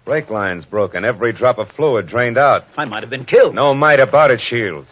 Brake 0.05 0.31
lines 0.31 0.65
broken. 0.65 1.05
Every 1.05 1.33
drop 1.33 1.59
of 1.59 1.69
fluid 1.77 2.09
drained 2.09 2.37
out. 2.37 2.63
I 2.77 2.85
might 2.85 3.03
have 3.03 3.11
been 3.11 3.25
killed. 3.25 3.55
No 3.55 3.73
might 3.75 4.01
about 4.01 4.33
it, 4.33 4.41
Shields. 4.41 4.89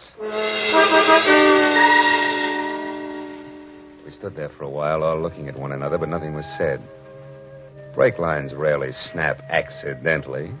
We 4.05 4.11
stood 4.11 4.35
there 4.35 4.49
for 4.57 4.63
a 4.63 4.69
while, 4.69 5.03
all 5.03 5.21
looking 5.21 5.47
at 5.47 5.57
one 5.57 5.71
another, 5.71 5.97
but 5.97 6.09
nothing 6.09 6.33
was 6.33 6.45
said. 6.57 6.81
Brake 7.93 8.19
lines 8.19 8.53
rarely 8.53 8.91
snap 9.11 9.41
accidentally. 9.49 10.51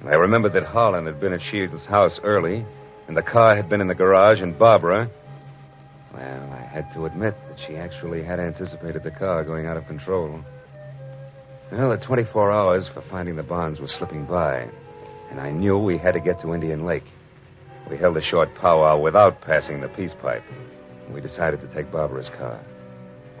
And 0.00 0.08
I 0.08 0.14
remembered 0.14 0.54
that 0.54 0.64
Harlan 0.64 1.06
had 1.06 1.20
been 1.20 1.32
at 1.32 1.40
Shields' 1.42 1.86
house 1.86 2.18
early, 2.24 2.64
and 3.06 3.16
the 3.16 3.22
car 3.22 3.54
had 3.54 3.68
been 3.68 3.80
in 3.80 3.88
the 3.88 3.94
garage, 3.94 4.40
and 4.40 4.58
Barbara. 4.58 5.10
Well, 6.14 6.52
I 6.52 6.64
had 6.64 6.92
to 6.94 7.04
admit 7.04 7.34
that 7.48 7.58
she 7.66 7.76
actually 7.76 8.24
had 8.24 8.40
anticipated 8.40 9.02
the 9.02 9.10
car 9.10 9.44
going 9.44 9.66
out 9.66 9.76
of 9.76 9.86
control. 9.86 10.42
Well, 11.70 11.90
the 11.90 12.04
24 12.04 12.52
hours 12.52 12.88
for 12.92 13.02
finding 13.10 13.36
the 13.36 13.42
bonds 13.42 13.80
were 13.80 13.88
slipping 13.88 14.24
by, 14.26 14.68
and 15.30 15.40
I 15.40 15.50
knew 15.50 15.78
we 15.78 15.98
had 15.98 16.12
to 16.12 16.20
get 16.20 16.40
to 16.40 16.54
Indian 16.54 16.84
Lake. 16.84 17.06
We 17.90 17.96
held 17.98 18.16
a 18.16 18.22
short 18.22 18.54
powwow 18.54 18.98
without 18.98 19.40
passing 19.42 19.80
the 19.80 19.88
peace 19.88 20.14
pipe. 20.20 20.44
and 21.06 21.14
We 21.14 21.20
decided 21.20 21.60
to 21.60 21.74
take 21.74 21.92
Barbara's 21.92 22.30
car. 22.38 22.60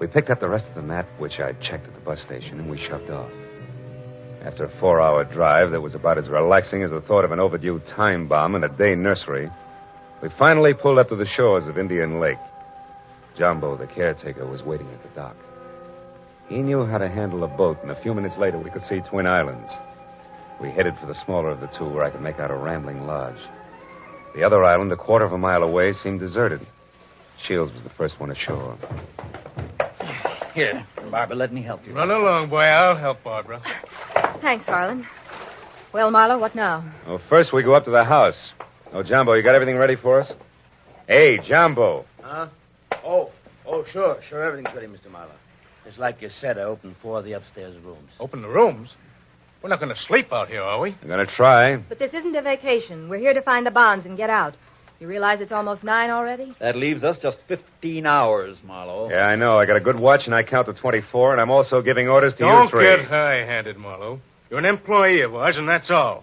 We 0.02 0.08
picked 0.08 0.30
up 0.30 0.40
the 0.40 0.48
rest 0.48 0.64
of 0.66 0.74
the 0.74 0.82
map, 0.82 1.06
which 1.20 1.38
I'd 1.38 1.60
checked 1.60 1.86
at 1.86 1.94
the 1.94 2.00
bus 2.00 2.20
station, 2.22 2.58
and 2.58 2.68
we 2.68 2.76
shoved 2.76 3.08
off. 3.08 3.30
After 4.44 4.64
a 4.64 4.80
four 4.80 5.00
hour 5.00 5.22
drive 5.22 5.70
that 5.70 5.80
was 5.80 5.94
about 5.94 6.18
as 6.18 6.28
relaxing 6.28 6.82
as 6.82 6.90
the 6.90 7.02
thought 7.02 7.24
of 7.24 7.30
an 7.30 7.38
overdue 7.38 7.80
time 7.94 8.26
bomb 8.26 8.56
in 8.56 8.64
a 8.64 8.68
day 8.68 8.96
nursery, 8.96 9.48
we 10.20 10.28
finally 10.36 10.74
pulled 10.74 10.98
up 10.98 11.08
to 11.10 11.14
the 11.14 11.24
shores 11.36 11.68
of 11.68 11.78
Indian 11.78 12.18
Lake. 12.18 12.40
Jumbo, 13.38 13.76
the 13.76 13.86
caretaker, 13.86 14.44
was 14.44 14.60
waiting 14.62 14.88
at 14.88 15.04
the 15.04 15.08
dock. 15.14 15.36
He 16.48 16.58
knew 16.58 16.84
how 16.84 16.98
to 16.98 17.08
handle 17.08 17.44
a 17.44 17.56
boat, 17.56 17.78
and 17.82 17.92
a 17.92 18.02
few 18.02 18.12
minutes 18.12 18.34
later 18.36 18.58
we 18.58 18.70
could 18.70 18.82
see 18.88 19.02
Twin 19.08 19.28
Islands. 19.28 19.70
We 20.60 20.70
headed 20.70 20.94
for 21.00 21.06
the 21.06 21.24
smaller 21.24 21.50
of 21.50 21.60
the 21.60 21.70
two, 21.78 21.88
where 21.88 22.02
I 22.02 22.10
could 22.10 22.22
make 22.22 22.40
out 22.40 22.50
a 22.50 22.56
rambling 22.56 23.06
lodge. 23.06 23.38
The 24.34 24.42
other 24.42 24.64
island, 24.64 24.90
a 24.90 24.96
quarter 24.96 25.24
of 25.24 25.32
a 25.32 25.38
mile 25.38 25.62
away, 25.62 25.92
seemed 25.92 26.18
deserted. 26.18 26.66
Shields 27.46 27.72
was 27.72 27.84
the 27.84 27.90
first 27.96 28.18
one 28.18 28.32
ashore. 28.32 28.76
Here, 30.54 30.86
Barbara, 31.10 31.36
let 31.36 31.52
me 31.52 31.62
help 31.62 31.80
you. 31.86 31.94
Run 31.94 32.10
along, 32.10 32.50
boy. 32.50 32.60
I'll 32.60 32.96
help 32.96 33.22
Barbara. 33.24 33.62
Thanks, 34.42 34.66
Harlan. 34.66 35.06
Well, 35.94 36.10
Marlowe, 36.10 36.38
what 36.38 36.54
now? 36.54 36.92
Well, 37.06 37.20
first 37.28 37.52
we 37.52 37.62
go 37.62 37.72
up 37.72 37.84
to 37.84 37.90
the 37.90 38.04
house. 38.04 38.52
Oh, 38.92 39.02
Jumbo, 39.02 39.32
you 39.32 39.42
got 39.42 39.54
everything 39.54 39.76
ready 39.76 39.96
for 39.96 40.20
us? 40.20 40.32
Hey, 41.08 41.38
Jumbo. 41.46 42.04
Huh? 42.20 42.48
Oh, 43.04 43.30
oh, 43.66 43.84
sure, 43.92 44.18
sure. 44.28 44.44
Everything's 44.44 44.74
ready, 44.74 44.86
Mr. 44.86 45.10
Marlowe. 45.10 45.32
Just 45.86 45.98
like 45.98 46.20
you 46.20 46.28
said, 46.40 46.58
I 46.58 46.62
opened 46.62 46.96
four 47.02 47.18
of 47.18 47.24
the 47.24 47.32
upstairs 47.32 47.74
rooms. 47.82 48.10
Open 48.20 48.42
the 48.42 48.48
rooms? 48.48 48.90
We're 49.62 49.70
not 49.70 49.80
going 49.80 49.94
to 49.94 50.00
sleep 50.06 50.32
out 50.32 50.48
here, 50.48 50.62
are 50.62 50.80
we? 50.80 50.96
I'm 51.00 51.08
going 51.08 51.24
to 51.26 51.32
try. 51.34 51.76
But 51.76 51.98
this 51.98 52.12
isn't 52.12 52.36
a 52.36 52.42
vacation. 52.42 53.08
We're 53.08 53.18
here 53.18 53.34
to 53.34 53.42
find 53.42 53.64
the 53.64 53.70
bonds 53.70 54.06
and 54.06 54.16
get 54.16 54.28
out. 54.28 54.54
You 55.02 55.08
realize 55.08 55.40
it's 55.40 55.50
almost 55.50 55.82
nine 55.82 56.10
already? 56.10 56.54
That 56.60 56.76
leaves 56.76 57.02
us 57.02 57.16
just 57.20 57.36
15 57.48 58.06
hours, 58.06 58.56
Marlowe. 58.64 59.10
Yeah, 59.10 59.26
I 59.26 59.34
know. 59.34 59.58
I 59.58 59.66
got 59.66 59.76
a 59.76 59.80
good 59.80 59.98
watch, 59.98 60.20
and 60.26 60.32
I 60.32 60.44
count 60.44 60.66
to 60.68 60.74
24, 60.74 61.32
and 61.32 61.40
I'm 61.40 61.50
also 61.50 61.82
giving 61.82 62.06
orders 62.06 62.34
to 62.34 62.44
you. 62.44 62.48
Don't 62.48 62.62
you 62.66 62.70
three. 62.70 62.84
get 62.84 63.06
high-handed, 63.08 63.76
Marlowe. 63.76 64.20
You're 64.48 64.60
an 64.60 64.64
employee 64.64 65.22
of 65.22 65.34
ours, 65.34 65.56
and 65.58 65.68
that's 65.68 65.90
all. 65.90 66.22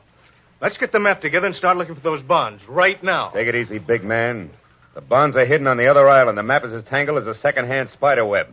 Let's 0.61 0.77
get 0.77 0.93
the 0.93 0.99
map 0.99 1.19
together 1.19 1.47
and 1.47 1.55
start 1.57 1.75
looking 1.75 1.93
for 1.95 1.99
those 1.99 2.21
bonds 2.21 2.63
right 2.69 3.03
now. 3.03 3.31
Take 3.31 3.49
it 3.49 3.55
easy, 3.55 3.79
big 3.79 4.05
man. 4.05 4.49
The 4.95 5.01
bonds 5.01 5.35
are 5.35 5.45
hidden 5.45 5.67
on 5.67 5.75
the 5.75 5.89
other 5.89 6.07
island. 6.07 6.37
The 6.37 6.43
map 6.43 6.63
is 6.63 6.71
as 6.71 6.85
tangled 6.85 7.17
as 7.17 7.27
a 7.27 7.37
second-hand 7.41 7.89
spider 7.89 8.25
web. 8.25 8.47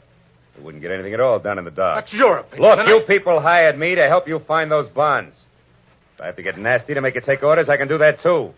We 0.58 0.64
wouldn't 0.64 0.82
get 0.82 0.90
anything 0.90 1.14
at 1.14 1.20
all 1.20 1.38
down 1.38 1.60
in 1.60 1.64
the 1.64 1.70
dark. 1.70 2.04
That's 2.04 2.12
your 2.12 2.38
opinion. 2.38 2.68
Look, 2.68 2.80
and 2.80 2.88
you 2.88 2.98
I- 2.98 3.06
people 3.06 3.40
hired 3.40 3.78
me 3.78 3.94
to 3.94 4.08
help 4.08 4.26
you 4.26 4.40
find 4.40 4.72
those 4.72 4.88
bonds. 4.88 5.36
If 6.16 6.20
I 6.20 6.26
have 6.26 6.34
to 6.34 6.42
get 6.42 6.58
nasty 6.58 6.94
to 6.94 7.00
make 7.00 7.14
you 7.14 7.20
take 7.20 7.44
orders, 7.44 7.68
I 7.68 7.76
can 7.76 7.86
do 7.86 7.98
that 7.98 8.18
too. 8.24 8.54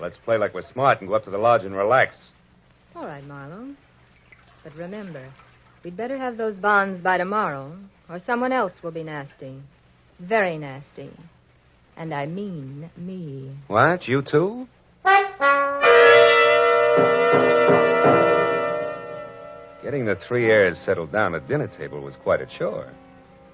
Let's 0.00 0.16
play 0.24 0.38
like 0.38 0.54
we're 0.54 0.62
smart 0.72 1.00
and 1.00 1.08
go 1.08 1.14
up 1.14 1.24
to 1.24 1.30
the 1.30 1.38
lodge 1.38 1.64
and 1.64 1.74
relax. 1.74 2.16
All 2.94 3.06
right, 3.06 3.24
Marlowe. 3.26 3.74
But 4.64 4.74
remember, 4.74 5.32
we'd 5.84 5.96
better 5.96 6.18
have 6.18 6.36
those 6.36 6.56
bonds 6.56 7.02
by 7.02 7.18
tomorrow, 7.18 7.76
or 8.08 8.20
someone 8.26 8.52
else 8.52 8.72
will 8.82 8.90
be 8.90 9.04
nasty. 9.04 9.62
Very 10.18 10.58
nasty. 10.58 11.10
And 11.96 12.14
I 12.14 12.26
mean 12.26 12.90
me. 12.96 13.56
What? 13.66 14.08
You 14.08 14.22
too? 14.22 14.66
Getting 19.82 20.06
the 20.06 20.16
three 20.28 20.46
heirs 20.46 20.78
settled 20.84 21.10
down 21.10 21.34
at 21.34 21.48
dinner 21.48 21.68
table 21.78 22.00
was 22.00 22.14
quite 22.22 22.40
a 22.40 22.46
chore. 22.58 22.92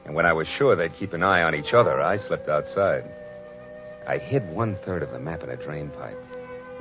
And 0.04 0.14
when 0.14 0.26
I 0.26 0.32
was 0.32 0.46
sure 0.58 0.76
they'd 0.76 0.96
keep 0.98 1.12
an 1.12 1.22
eye 1.22 1.42
on 1.42 1.54
each 1.54 1.72
other, 1.72 2.00
I 2.00 2.16
slipped 2.16 2.48
outside. 2.48 3.04
I 4.06 4.18
hid 4.18 4.48
one 4.50 4.78
third 4.84 5.02
of 5.02 5.10
the 5.10 5.18
map 5.18 5.42
in 5.42 5.50
a 5.50 5.56
drain 5.56 5.90
pipe. 5.90 6.18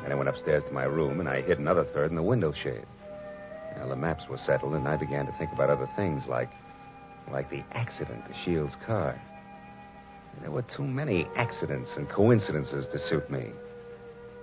Then 0.05 0.11
I 0.11 0.15
went 0.15 0.29
upstairs 0.29 0.63
to 0.67 0.71
my 0.71 0.83
room 0.83 1.19
and 1.19 1.27
I 1.27 1.41
hid 1.41 1.57
another 1.57 1.83
third 1.83 2.11
in 2.11 2.15
the 2.15 2.21
window 2.21 2.53
shade. 2.53 2.85
Now 3.75 3.87
the 3.87 3.95
maps 3.95 4.25
were 4.29 4.37
settled, 4.37 4.75
and 4.75 4.87
I 4.87 4.97
began 4.97 5.25
to 5.25 5.35
think 5.39 5.51
about 5.51 5.71
other 5.71 5.89
things 5.95 6.21
like 6.29 6.51
like 7.31 7.49
the 7.49 7.63
accident 7.71 8.23
to 8.27 8.33
Shields' 8.43 8.75
car. 8.85 9.19
There 10.41 10.51
were 10.51 10.61
too 10.61 10.83
many 10.83 11.25
accidents 11.35 11.89
and 11.97 12.07
coincidences 12.07 12.85
to 12.91 12.99
suit 12.99 13.31
me. 13.31 13.49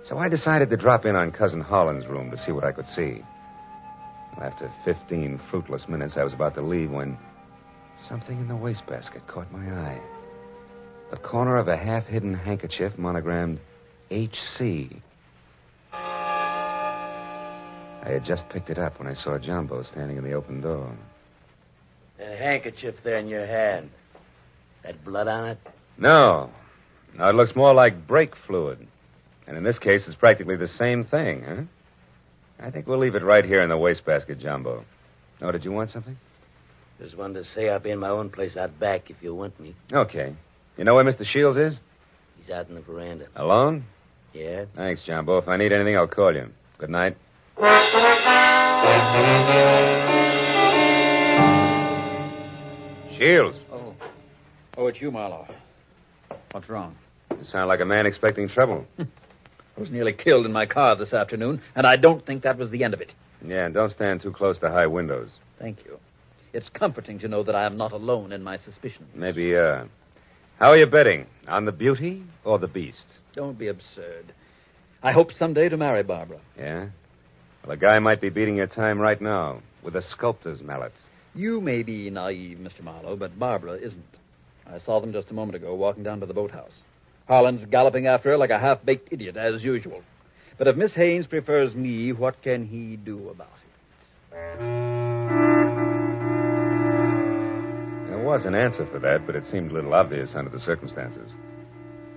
So 0.03 0.17
I 0.17 0.27
decided 0.27 0.69
to 0.69 0.75
drop 0.75 1.05
in 1.05 1.15
on 1.15 1.31
Cousin 1.31 1.61
Harlan's 1.61 2.07
room 2.07 2.29
to 2.31 2.37
see 2.37 2.51
what 2.51 2.65
I 2.65 2.73
could 2.73 2.87
see. 2.87 3.23
After 4.41 4.69
15 4.83 5.39
fruitless 5.49 5.87
minutes, 5.87 6.15
I 6.17 6.25
was 6.25 6.33
about 6.33 6.55
to 6.55 6.61
leave 6.61 6.91
when 6.91 7.17
something 8.09 8.37
in 8.37 8.49
the 8.49 8.55
wastebasket 8.55 9.25
caught 9.27 9.49
my 9.53 9.65
eye. 9.65 10.01
The 11.11 11.17
corner 11.17 11.55
of 11.55 11.69
a 11.69 11.77
half 11.77 12.03
hidden 12.05 12.33
handkerchief 12.33 12.97
monogrammed 12.97 13.61
HC. 14.11 15.01
I 18.03 18.09
had 18.09 18.25
just 18.25 18.43
picked 18.49 18.69
it 18.69 18.77
up 18.77 18.99
when 18.99 19.07
I 19.07 19.13
saw 19.13 19.37
Jumbo 19.37 19.81
standing 19.83 20.17
in 20.17 20.23
the 20.23 20.33
open 20.33 20.61
door. 20.61 20.93
That 22.19 22.37
handkerchief 22.37 22.95
there 23.03 23.17
in 23.17 23.27
your 23.27 23.47
hand. 23.47 23.89
That 24.83 25.03
blood 25.05 25.27
on 25.27 25.49
it? 25.49 25.57
No. 25.97 26.49
No, 27.17 27.29
it 27.29 27.35
looks 27.35 27.55
more 27.55 27.73
like 27.73 28.05
brake 28.05 28.33
fluid. 28.45 28.85
And 29.47 29.57
in 29.57 29.63
this 29.63 29.79
case, 29.79 30.03
it's 30.05 30.15
practically 30.15 30.57
the 30.57 30.67
same 30.67 31.05
thing, 31.05 31.43
huh? 31.47 31.61
I 32.59 32.71
think 32.71 32.87
we'll 32.87 32.99
leave 32.99 33.15
it 33.15 33.23
right 33.23 33.43
here 33.43 33.61
in 33.61 33.69
the 33.69 33.77
wastebasket, 33.77 34.39
Jumbo. 34.39 34.83
Oh, 35.41 35.51
did 35.51 35.63
you 35.63 35.71
want 35.71 35.89
something? 35.89 36.17
Just 36.99 37.17
wanted 37.17 37.43
to 37.43 37.49
say 37.51 37.69
I'll 37.69 37.79
be 37.79 37.91
in 37.91 37.99
my 37.99 38.09
own 38.09 38.29
place 38.29 38.55
out 38.55 38.79
back 38.79 39.09
if 39.09 39.17
you 39.21 39.33
want 39.33 39.59
me. 39.59 39.75
Okay. 39.91 40.35
You 40.77 40.83
know 40.83 40.95
where 40.95 41.03
Mr. 41.03 41.25
Shields 41.25 41.57
is? 41.57 41.79
He's 42.39 42.49
out 42.49 42.69
in 42.69 42.75
the 42.75 42.81
veranda. 42.81 43.27
Alone? 43.35 43.85
Yeah? 44.33 44.65
Thanks, 44.75 45.03
Jumbo. 45.05 45.37
If 45.37 45.47
I 45.47 45.57
need 45.57 45.71
anything, 45.71 45.97
I'll 45.97 46.07
call 46.07 46.33
you. 46.33 46.49
Good 46.77 46.89
night. 46.89 47.17
Shields. 53.17 53.57
Oh. 53.71 53.93
Oh, 54.75 54.87
it's 54.87 54.99
you, 54.99 55.11
Marlowe. 55.11 55.47
What's 56.51 56.67
wrong? 56.67 56.95
You 57.31 57.43
sound 57.43 57.67
like 57.67 57.79
a 57.79 57.85
man 57.85 58.05
expecting 58.05 58.49
trouble. 58.49 58.85
I 58.99 59.79
was 59.79 59.91
nearly 59.91 60.13
killed 60.13 60.45
in 60.45 60.51
my 60.51 60.65
car 60.65 60.95
this 60.95 61.13
afternoon, 61.13 61.61
and 61.75 61.85
I 61.85 61.95
don't 61.95 62.25
think 62.25 62.43
that 62.43 62.57
was 62.57 62.71
the 62.71 62.83
end 62.83 62.93
of 62.93 63.01
it. 63.01 63.11
Yeah, 63.45 63.65
and 63.65 63.73
don't 63.73 63.91
stand 63.91 64.21
too 64.21 64.31
close 64.31 64.57
to 64.59 64.69
high 64.69 64.87
windows. 64.87 65.29
Thank 65.59 65.85
you. 65.85 65.99
It's 66.53 66.69
comforting 66.69 67.19
to 67.19 67.27
know 67.27 67.43
that 67.43 67.55
I 67.55 67.65
am 67.65 67.77
not 67.77 67.91
alone 67.91 68.31
in 68.31 68.43
my 68.43 68.57
suspicions. 68.57 69.09
Maybe, 69.15 69.55
uh. 69.55 69.85
How 70.59 70.69
are 70.69 70.77
you 70.77 70.85
betting? 70.85 71.27
On 71.47 71.65
the 71.65 71.71
beauty 71.71 72.23
or 72.43 72.57
the 72.59 72.67
beast? 72.67 73.05
Don't 73.35 73.57
be 73.57 73.67
absurd. 73.67 74.33
I 75.01 75.11
hope 75.11 75.33
someday 75.37 75.69
to 75.69 75.77
marry 75.77 76.03
Barbara. 76.03 76.39
Yeah? 76.57 76.87
Well, 77.63 77.73
a 77.73 77.77
guy 77.77 77.97
might 77.99 78.19
be 78.19 78.29
beating 78.29 78.57
your 78.57 78.67
time 78.67 78.99
right 78.99 79.21
now 79.21 79.61
with 79.83 79.95
a 79.95 80.01
sculptor's 80.01 80.61
mallet. 80.61 80.91
You 81.33 81.61
may 81.61 81.81
be 81.81 82.09
naive, 82.09 82.57
Mr. 82.57 82.83
Marlowe, 82.83 83.15
but 83.15 83.39
Barbara 83.39 83.75
isn't. 83.75 84.03
I 84.67 84.79
saw 84.79 84.99
them 84.99 85.13
just 85.13 85.31
a 85.31 85.33
moment 85.33 85.55
ago 85.55 85.73
walking 85.73 86.03
down 86.03 86.19
to 86.19 86.25
the 86.25 86.33
boathouse. 86.33 86.73
Harlan's 87.27 87.65
galloping 87.71 88.05
after 88.05 88.31
her 88.31 88.37
like 88.37 88.49
a 88.49 88.59
half 88.59 88.83
baked 88.83 89.13
idiot, 89.13 89.37
as 89.37 89.63
usual. 89.63 90.01
But 90.57 90.67
if 90.67 90.75
Miss 90.75 90.93
Haynes 90.93 91.25
prefers 91.25 91.73
me, 91.73 92.11
what 92.11 92.41
can 92.43 92.67
he 92.67 92.97
do 92.97 93.29
about 93.29 93.47
it? 93.47 93.73
There 98.09 98.23
was 98.23 98.45
an 98.45 98.55
answer 98.55 98.85
for 98.91 98.99
that, 98.99 99.25
but 99.25 99.35
it 99.37 99.45
seemed 99.49 99.71
a 99.71 99.73
little 99.73 99.93
obvious 99.93 100.31
under 100.35 100.51
the 100.51 100.59
circumstances. 100.59 101.31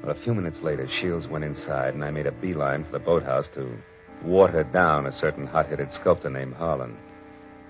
Well, 0.02 0.10
a 0.16 0.24
few 0.24 0.34
minutes 0.34 0.58
later, 0.60 0.88
Shields 1.00 1.28
went 1.28 1.44
inside, 1.44 1.94
and 1.94 2.04
I 2.04 2.10
made 2.10 2.26
a 2.26 2.32
beeline 2.32 2.84
for 2.84 2.92
the 2.92 2.98
boathouse 2.98 3.46
to 3.54 3.78
water 4.24 4.64
down 4.64 5.06
a 5.06 5.12
certain 5.12 5.46
hot 5.46 5.68
headed 5.68 5.88
sculptor 6.00 6.30
named 6.30 6.54
Harlan. 6.54 6.96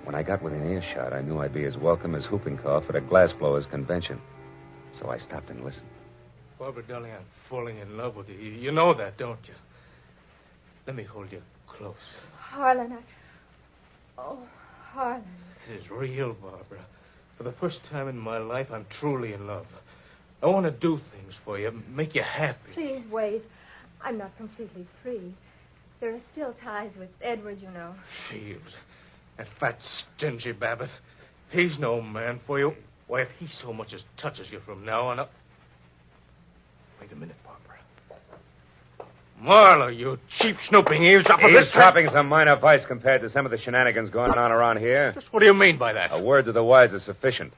When 0.05 0.15
I 0.15 0.23
got 0.23 0.43
within 0.43 0.71
earshot, 0.71 1.13
I 1.13 1.21
knew 1.21 1.39
I'd 1.39 1.53
be 1.53 1.65
as 1.65 1.77
welcome 1.77 2.15
as 2.15 2.27
whooping 2.31 2.59
cough 2.59 2.85
at 2.89 2.97
a 2.97 3.01
glassblowers 3.01 3.69
convention. 3.71 4.21
So 5.01 5.11
I 5.11 5.19
stopped 5.19 5.51
and 5.51 5.65
listened. 5.65 5.87
Barbara, 6.59 6.85
darling, 6.87 7.13
I'm 7.13 7.25
falling 7.51 7.79
in 7.79 7.97
love 7.97 8.17
with 8.17 8.29
you. 8.29 8.37
You 8.37 8.53
you 8.53 8.73
know 8.73 8.95
that, 8.95 9.19
don't 9.19 9.41
you? 9.47 9.55
Let 10.87 10.97
me 10.97 11.03
hold 11.03 11.33
you 11.33 11.43
close. 11.67 11.95
Harlan, 12.39 12.93
I. 12.93 13.01
Oh, 14.19 14.39
Harlan. 14.93 15.25
This 15.69 15.81
is 15.83 15.91
real, 15.91 16.35
Barbara. 16.35 16.87
For 17.37 17.43
the 17.43 17.53
first 17.61 17.81
time 17.91 18.09
in 18.09 18.17
my 18.17 18.39
life, 18.39 18.69
I'm 18.73 18.87
truly 19.01 19.35
in 19.35 19.47
love. 19.47 19.67
I 20.43 20.47
want 20.47 20.65
to 20.67 20.71
do 20.71 20.99
things 21.13 21.35
for 21.45 21.59
you, 21.59 21.83
make 21.91 22.15
you 22.15 22.23
happy. 22.23 22.73
Please 22.75 23.03
wait. 23.11 23.43
I'm 24.03 24.19
not 24.19 24.37
completely 24.37 24.87
free. 25.03 25.35
There 26.01 26.15
are 26.15 26.21
still 26.33 26.55
ties 26.63 26.91
with 26.99 27.09
Edward, 27.23 27.61
you 27.61 27.71
know. 27.71 27.95
Shields. 28.31 28.75
That 29.39 29.47
fat, 29.59 29.79
stingy 30.17 30.53
Babbitt. 30.53 30.91
He's 31.51 31.79
no 31.79 32.01
man 32.01 32.41
for 32.47 32.59
you. 32.59 32.73
Why, 33.07 33.23
if 33.23 33.29
he 33.39 33.49
so 33.63 33.73
much 33.73 33.93
as 33.93 34.03
touches 34.21 34.49
you 34.51 34.61
from 34.67 34.85
now 34.85 35.09
on 35.09 35.19
up. 35.19 35.31
Wait 37.01 37.13
a 37.13 37.17
minute, 37.17 37.37
Barbara. 37.45 37.63
Marlowe, 39.41 39.89
you 39.89 40.19
cheap 40.39 40.57
snooping 40.69 41.03
eavesdropper. 41.03 41.49
He's 41.49 41.59
this 41.59 41.73
dropping 41.73 42.09
some 42.13 42.29
minor 42.29 42.59
vice 42.59 42.85
compared 42.87 43.21
to 43.23 43.31
some 43.31 43.45
of 43.45 43.53
the 43.53 43.59
shenanigans 43.59 44.11
going 44.11 44.33
on 44.33 44.51
around 44.51 44.79
here. 44.79 45.13
Just 45.13 45.33
what 45.33 45.41
do 45.41 45.47
you 45.47 45.55
mean 45.55 45.79
by 45.79 45.93
that? 45.93 46.11
A 46.13 46.21
word 46.21 46.47
to 46.47 46.53
the 46.53 46.65
wise 46.65 46.93
is 46.93 47.05
sufficient. 47.05 47.53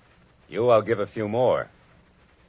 You, 0.48 0.68
I'll 0.68 0.83
give 0.83 0.98
a 0.98 1.07
few 1.07 1.29
more. 1.29 1.68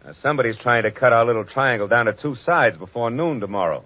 Now, 0.03 0.13
somebody's 0.21 0.57
trying 0.57 0.83
to 0.83 0.91
cut 0.91 1.13
our 1.13 1.25
little 1.25 1.45
triangle 1.45 1.87
down 1.87 2.05
to 2.05 2.13
two 2.13 2.35
sides 2.35 2.77
before 2.77 3.11
noon 3.11 3.39
tomorrow. 3.39 3.85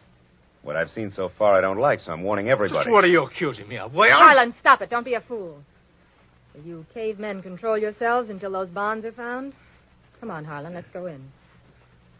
What 0.63 0.78
I've 0.78 0.89
seen 0.89 1.12
so 1.13 1.30
far, 1.38 1.56
I 1.56 1.62
don't 1.62 1.78
like, 1.78 1.99
so 1.99 2.12
I'm 2.13 2.23
warning 2.23 2.49
everybody. 2.49 2.86
Just 2.86 2.91
what 2.91 3.04
are 3.04 3.08
you 3.08 3.23
accusing 3.23 3.67
me 3.67 3.78
of? 3.78 3.93
Why, 3.93 4.10
Harlan, 4.12 4.56
stop 4.62 4.82
it. 4.82 4.89
Don't 4.89 5.04
be 5.04 5.13
a 5.13 5.21
fool. 5.21 5.60
Will 6.56 6.63
you 6.63 6.86
cavemen 6.93 7.41
control 7.41 7.78
yourselves 7.78 8.30
until 8.30 8.52
those 8.52 8.69
bonds 8.69 9.06
are 9.06 9.12
found? 9.12 9.54
Come 10.19 10.32
on, 10.32 10.45
Harlan, 10.45 10.73
let's 10.73 10.88
go 10.93 11.08
in. 11.08 11.21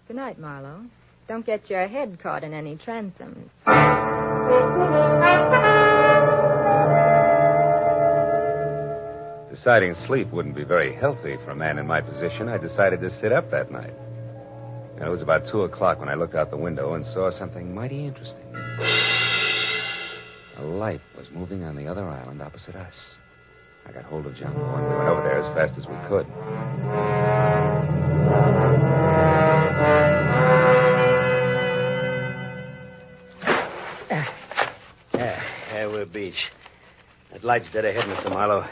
Good 0.08 0.18
night, 0.18 0.38
Marlowe. 0.40 0.86
Don't 1.30 1.46
get 1.46 1.70
your 1.70 1.88
head 1.88 2.20
caught 2.22 2.44
in 2.44 2.54
any 2.54 2.76
transoms. 2.76 3.50
Deciding 9.50 9.96
sleep 10.08 10.30
wouldn't 10.34 10.56
be 10.56 10.66
very 10.66 10.94
healthy 10.94 11.38
for 11.46 11.52
a 11.52 11.56
man 11.56 11.78
in 11.78 11.88
my 11.88 12.02
position, 12.02 12.50
I 12.50 12.58
decided 12.58 13.00
to 13.00 13.10
sit 13.22 13.32
up 13.32 13.50
that 13.52 13.72
night. 13.72 13.94
And 14.96 15.04
it 15.04 15.10
was 15.10 15.22
about 15.22 15.44
two 15.52 15.64
o'clock 15.64 16.00
when 16.00 16.10
I 16.10 16.14
looked 16.16 16.36
out 16.36 16.50
the 16.50 16.58
window 16.58 16.94
and 16.94 17.06
saw 17.08 17.32
something 17.32 17.74
mighty 17.74 18.06
interesting. 18.06 18.44
A 20.58 20.64
light 20.64 21.02
was 21.18 21.28
moving 21.34 21.64
on 21.64 21.76
the 21.76 21.88
other 21.88 22.06
island 22.08 22.42
opposite 22.42 22.76
us. 22.76 22.94
I 23.86 23.92
got 23.92 24.06
hold 24.06 24.26
of 24.26 24.36
Jumbo 24.36 24.64
and 24.76 24.88
we 24.88 24.96
went 24.96 25.10
over 25.10 25.22
there 25.24 25.40
as 25.40 25.54
fast 25.56 25.78
as 25.78 25.88
we 25.88 25.96
could. 26.08 26.26
Yeah, 35.14 35.42
yeah, 35.72 35.88
we're 35.88 36.06
beach. 36.06 36.34
That 37.32 37.44
light's 37.44 37.66
dead 37.74 37.86
ahead, 37.86 38.06
Mr. 38.06 38.30
Marlowe. 38.30 38.66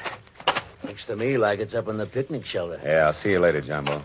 Looks 0.83 1.05
to 1.07 1.15
me 1.15 1.37
like 1.37 1.59
it's 1.59 1.73
up 1.73 1.87
in 1.87 1.97
the 1.97 2.05
picnic 2.05 2.45
shelter. 2.45 2.79
Yeah, 2.83 3.07
I'll 3.07 3.21
see 3.21 3.29
you 3.29 3.39
later, 3.39 3.61
Jumbo. 3.61 4.03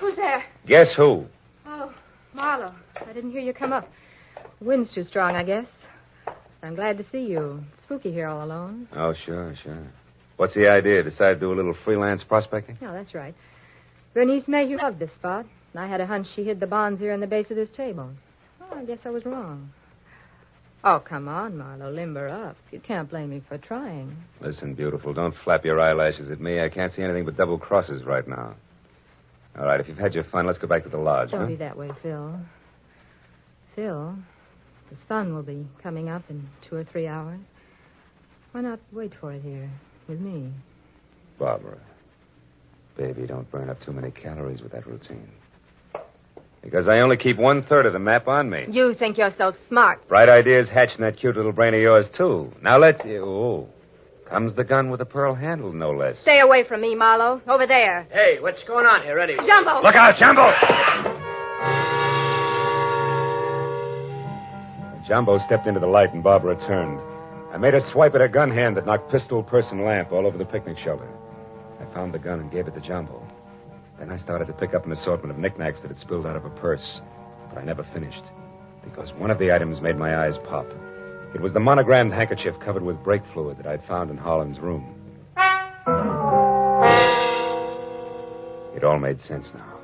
Who's 0.00 0.16
there? 0.16 0.44
Guess 0.68 0.94
who? 0.96 1.24
Oh, 1.66 1.92
Marlowe. 2.34 2.74
I 3.06 3.12
didn't 3.14 3.30
hear 3.30 3.40
you 3.40 3.54
come 3.54 3.72
up. 3.72 3.88
The 4.58 4.66
wind's 4.66 4.92
too 4.94 5.02
strong, 5.04 5.34
I 5.34 5.42
guess. 5.42 5.64
I'm 6.62 6.74
glad 6.74 6.98
to 6.98 7.06
see 7.10 7.24
you. 7.26 7.62
Spooky 7.84 8.12
here 8.12 8.28
all 8.28 8.44
alone. 8.44 8.86
Oh, 8.94 9.14
sure, 9.24 9.54
sure. 9.62 9.86
What's 10.36 10.54
the 10.54 10.68
idea? 10.68 11.02
Decide 11.02 11.34
to 11.34 11.40
do 11.40 11.52
a 11.52 11.56
little 11.56 11.74
freelance 11.84 12.22
prospecting? 12.22 12.76
Yeah, 12.82 12.92
that's 12.92 13.14
right. 13.14 13.34
Bernice 14.12 14.46
Mayhew 14.46 14.76
loved 14.76 14.98
this 14.98 15.10
spot. 15.18 15.46
and 15.72 15.82
I 15.82 15.88
had 15.88 16.00
a 16.00 16.06
hunch 16.06 16.26
she 16.34 16.44
hid 16.44 16.60
the 16.60 16.66
bonds 16.66 17.00
here 17.00 17.12
in 17.12 17.20
the 17.20 17.26
base 17.26 17.50
of 17.50 17.56
this 17.56 17.70
table. 17.74 18.10
Oh, 18.60 18.76
I 18.76 18.84
guess 18.84 18.98
I 19.04 19.10
was 19.10 19.24
wrong. 19.24 19.70
Oh, 20.84 21.02
come 21.04 21.28
on, 21.28 21.56
Marlowe. 21.56 21.90
Limber 21.90 22.28
up. 22.28 22.56
You 22.70 22.80
can't 22.80 23.08
blame 23.08 23.30
me 23.30 23.42
for 23.48 23.56
trying. 23.58 24.16
Listen, 24.40 24.74
beautiful, 24.74 25.14
don't 25.14 25.34
flap 25.44 25.64
your 25.64 25.80
eyelashes 25.80 26.30
at 26.30 26.40
me. 26.40 26.60
I 26.60 26.68
can't 26.68 26.92
see 26.92 27.02
anything 27.02 27.24
but 27.24 27.36
double 27.36 27.58
crosses 27.58 28.04
right 28.04 28.26
now. 28.28 28.54
All 29.58 29.66
right, 29.66 29.80
if 29.80 29.88
you've 29.88 29.98
had 29.98 30.14
your 30.14 30.24
fun, 30.24 30.46
let's 30.46 30.58
go 30.58 30.68
back 30.68 30.84
to 30.84 30.88
the 30.88 30.98
lodge, 30.98 31.32
Don't 31.32 31.40
huh? 31.40 31.46
be 31.46 31.56
that 31.56 31.76
way, 31.76 31.90
Phil. 32.02 32.38
Phil, 33.74 34.14
the 34.90 34.96
sun 35.08 35.34
will 35.34 35.42
be 35.42 35.66
coming 35.82 36.08
up 36.08 36.22
in 36.30 36.48
two 36.68 36.76
or 36.76 36.84
three 36.84 37.08
hours. 37.08 37.40
Why 38.52 38.60
not 38.60 38.78
wait 38.92 39.12
for 39.20 39.32
it 39.32 39.42
here 39.42 39.68
with 40.08 40.20
me? 40.20 40.52
Barbara. 41.38 41.78
Baby, 42.96 43.26
don't 43.26 43.50
burn 43.50 43.68
up 43.68 43.80
too 43.80 43.92
many 43.92 44.10
calories 44.10 44.60
with 44.60 44.72
that 44.72 44.86
routine. 44.86 45.28
Because 46.62 46.88
I 46.88 46.98
only 46.98 47.16
keep 47.16 47.36
one 47.38 47.62
third 47.64 47.86
of 47.86 47.92
the 47.92 47.98
map 47.98 48.26
on 48.26 48.50
me. 48.50 48.66
You 48.70 48.94
think 48.98 49.18
you're 49.18 49.34
so 49.38 49.52
smart. 49.68 50.06
Bright 50.08 50.28
ideas 50.28 50.68
hatch 50.68 50.90
in 50.96 51.02
that 51.02 51.16
cute 51.16 51.36
little 51.36 51.52
brain 51.52 51.74
of 51.74 51.80
yours, 51.80 52.06
too. 52.16 52.52
Now 52.62 52.76
let's. 52.76 53.00
Oh. 53.06 53.68
Comes 54.30 54.54
the 54.54 54.64
gun 54.64 54.90
with 54.90 55.00
a 55.00 55.06
pearl 55.06 55.34
handle, 55.34 55.72
no 55.72 55.90
less. 55.90 56.16
Stay 56.20 56.40
away 56.40 56.62
from 56.68 56.82
me, 56.82 56.94
Marlowe. 56.94 57.40
Over 57.48 57.66
there. 57.66 58.06
Hey, 58.10 58.36
what's 58.40 58.62
going 58.64 58.84
on 58.84 59.02
here, 59.02 59.18
Eddie? 59.18 59.36
Jumbo! 59.36 59.80
Look 59.82 59.94
out, 59.96 60.16
Jumbo! 60.18 60.52
Jumbo 65.08 65.38
stepped 65.46 65.66
into 65.66 65.80
the 65.80 65.86
light 65.86 66.12
and 66.12 66.22
Barbara 66.22 66.56
turned. 66.66 67.00
I 67.54 67.56
made 67.56 67.72
a 67.72 67.80
swipe 67.90 68.14
at 68.14 68.20
her 68.20 68.28
gun 68.28 68.50
hand 68.50 68.76
that 68.76 68.84
knocked 68.84 69.10
pistol, 69.10 69.42
purse, 69.42 69.64
and 69.70 69.82
lamp 69.82 70.12
all 70.12 70.26
over 70.26 70.36
the 70.36 70.44
picnic 70.44 70.76
shelter. 70.84 71.08
I 71.80 71.94
found 71.94 72.12
the 72.12 72.18
gun 72.18 72.40
and 72.40 72.52
gave 72.52 72.68
it 72.68 72.74
to 72.74 72.80
Jumbo. 72.82 73.26
Then 73.98 74.10
I 74.10 74.18
started 74.18 74.46
to 74.48 74.52
pick 74.52 74.74
up 74.74 74.84
an 74.84 74.92
assortment 74.92 75.32
of 75.32 75.38
knickknacks 75.38 75.80
that 75.80 75.88
had 75.88 75.98
spilled 75.98 76.26
out 76.26 76.36
of 76.36 76.44
a 76.44 76.50
purse. 76.50 77.00
But 77.48 77.58
I 77.58 77.64
never 77.64 77.86
finished, 77.94 78.22
because 78.84 79.10
one 79.16 79.30
of 79.30 79.38
the 79.38 79.50
items 79.50 79.80
made 79.80 79.96
my 79.96 80.26
eyes 80.26 80.36
pop. 80.46 80.66
It 81.34 81.42
was 81.42 81.52
the 81.52 81.60
monogrammed 81.60 82.12
handkerchief 82.12 82.54
covered 82.64 82.82
with 82.82 83.04
brake 83.04 83.22
fluid 83.34 83.58
that 83.58 83.66
I'd 83.66 83.84
found 83.86 84.10
in 84.10 84.16
Harlan's 84.16 84.58
room. 84.58 84.94
It 88.74 88.82
all 88.82 88.98
made 88.98 89.20
sense 89.20 89.48
now. 89.54 89.78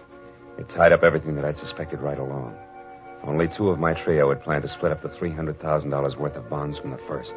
It 0.58 0.68
tied 0.70 0.92
up 0.92 1.02
everything 1.02 1.36
that 1.36 1.44
I'd 1.44 1.58
suspected 1.58 2.00
right 2.00 2.18
along. 2.18 2.56
Only 3.26 3.48
two 3.56 3.68
of 3.68 3.78
my 3.78 3.92
trio 3.92 4.30
had 4.30 4.42
planned 4.42 4.62
to 4.62 4.68
split 4.68 4.92
up 4.92 5.02
the 5.02 5.08
$300,000 5.10 6.18
worth 6.18 6.34
of 6.36 6.48
bonds 6.48 6.78
from 6.78 6.92
the 6.92 7.00
first. 7.06 7.34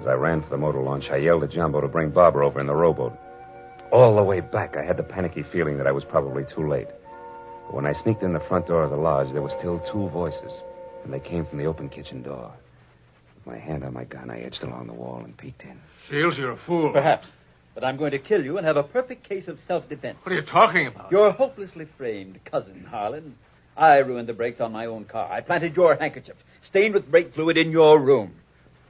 As 0.00 0.06
I 0.06 0.12
ran 0.12 0.42
for 0.42 0.48
the 0.48 0.56
motor 0.56 0.80
launch, 0.80 1.10
I 1.10 1.16
yelled 1.16 1.44
at 1.44 1.50
Jumbo 1.50 1.82
to 1.82 1.88
bring 1.88 2.10
Barbara 2.10 2.46
over 2.46 2.60
in 2.60 2.66
the 2.66 2.74
rowboat. 2.74 3.12
All 3.92 4.16
the 4.16 4.22
way 4.22 4.40
back, 4.40 4.76
I 4.76 4.84
had 4.84 4.96
the 4.96 5.02
panicky 5.02 5.42
feeling 5.52 5.76
that 5.76 5.86
I 5.86 5.92
was 5.92 6.04
probably 6.04 6.44
too 6.54 6.66
late. 6.66 6.88
But 7.66 7.74
when 7.74 7.86
I 7.86 7.92
sneaked 8.02 8.22
in 8.22 8.32
the 8.32 8.46
front 8.48 8.68
door 8.68 8.84
of 8.84 8.90
the 8.90 8.96
lodge, 8.96 9.32
there 9.32 9.42
were 9.42 9.54
still 9.58 9.80
two 9.92 10.08
voices, 10.10 10.62
and 11.04 11.12
they 11.12 11.20
came 11.20 11.44
from 11.44 11.58
the 11.58 11.66
open 11.66 11.88
kitchen 11.88 12.22
door. 12.22 12.52
With 13.48 13.56
my 13.56 13.64
hand 13.64 13.82
on 13.82 13.94
my 13.94 14.04
gun, 14.04 14.30
I 14.30 14.40
edged 14.40 14.62
along 14.62 14.88
the 14.88 14.92
wall 14.92 15.22
and 15.24 15.34
peeked 15.36 15.62
in. 15.62 15.78
Shields, 16.10 16.36
you're 16.36 16.52
a 16.52 16.60
fool. 16.66 16.92
Perhaps. 16.92 17.26
But 17.74 17.82
I'm 17.82 17.96
going 17.96 18.10
to 18.10 18.18
kill 18.18 18.44
you 18.44 18.58
and 18.58 18.66
have 18.66 18.76
a 18.76 18.82
perfect 18.82 19.26
case 19.26 19.48
of 19.48 19.58
self 19.66 19.88
defense. 19.88 20.18
What 20.22 20.32
are 20.32 20.34
you 20.34 20.44
talking 20.44 20.86
about? 20.86 21.10
You're 21.10 21.30
hopelessly 21.30 21.86
framed 21.96 22.38
cousin, 22.44 22.84
Harlan. 22.90 23.36
I 23.74 23.98
ruined 23.98 24.28
the 24.28 24.34
brakes 24.34 24.60
on 24.60 24.72
my 24.72 24.84
own 24.84 25.06
car. 25.06 25.32
I 25.32 25.40
planted 25.40 25.74
your 25.76 25.94
handkerchief, 25.96 26.34
stained 26.68 26.92
with 26.92 27.10
brake 27.10 27.32
fluid, 27.34 27.56
in 27.56 27.70
your 27.70 27.98
room. 27.98 28.32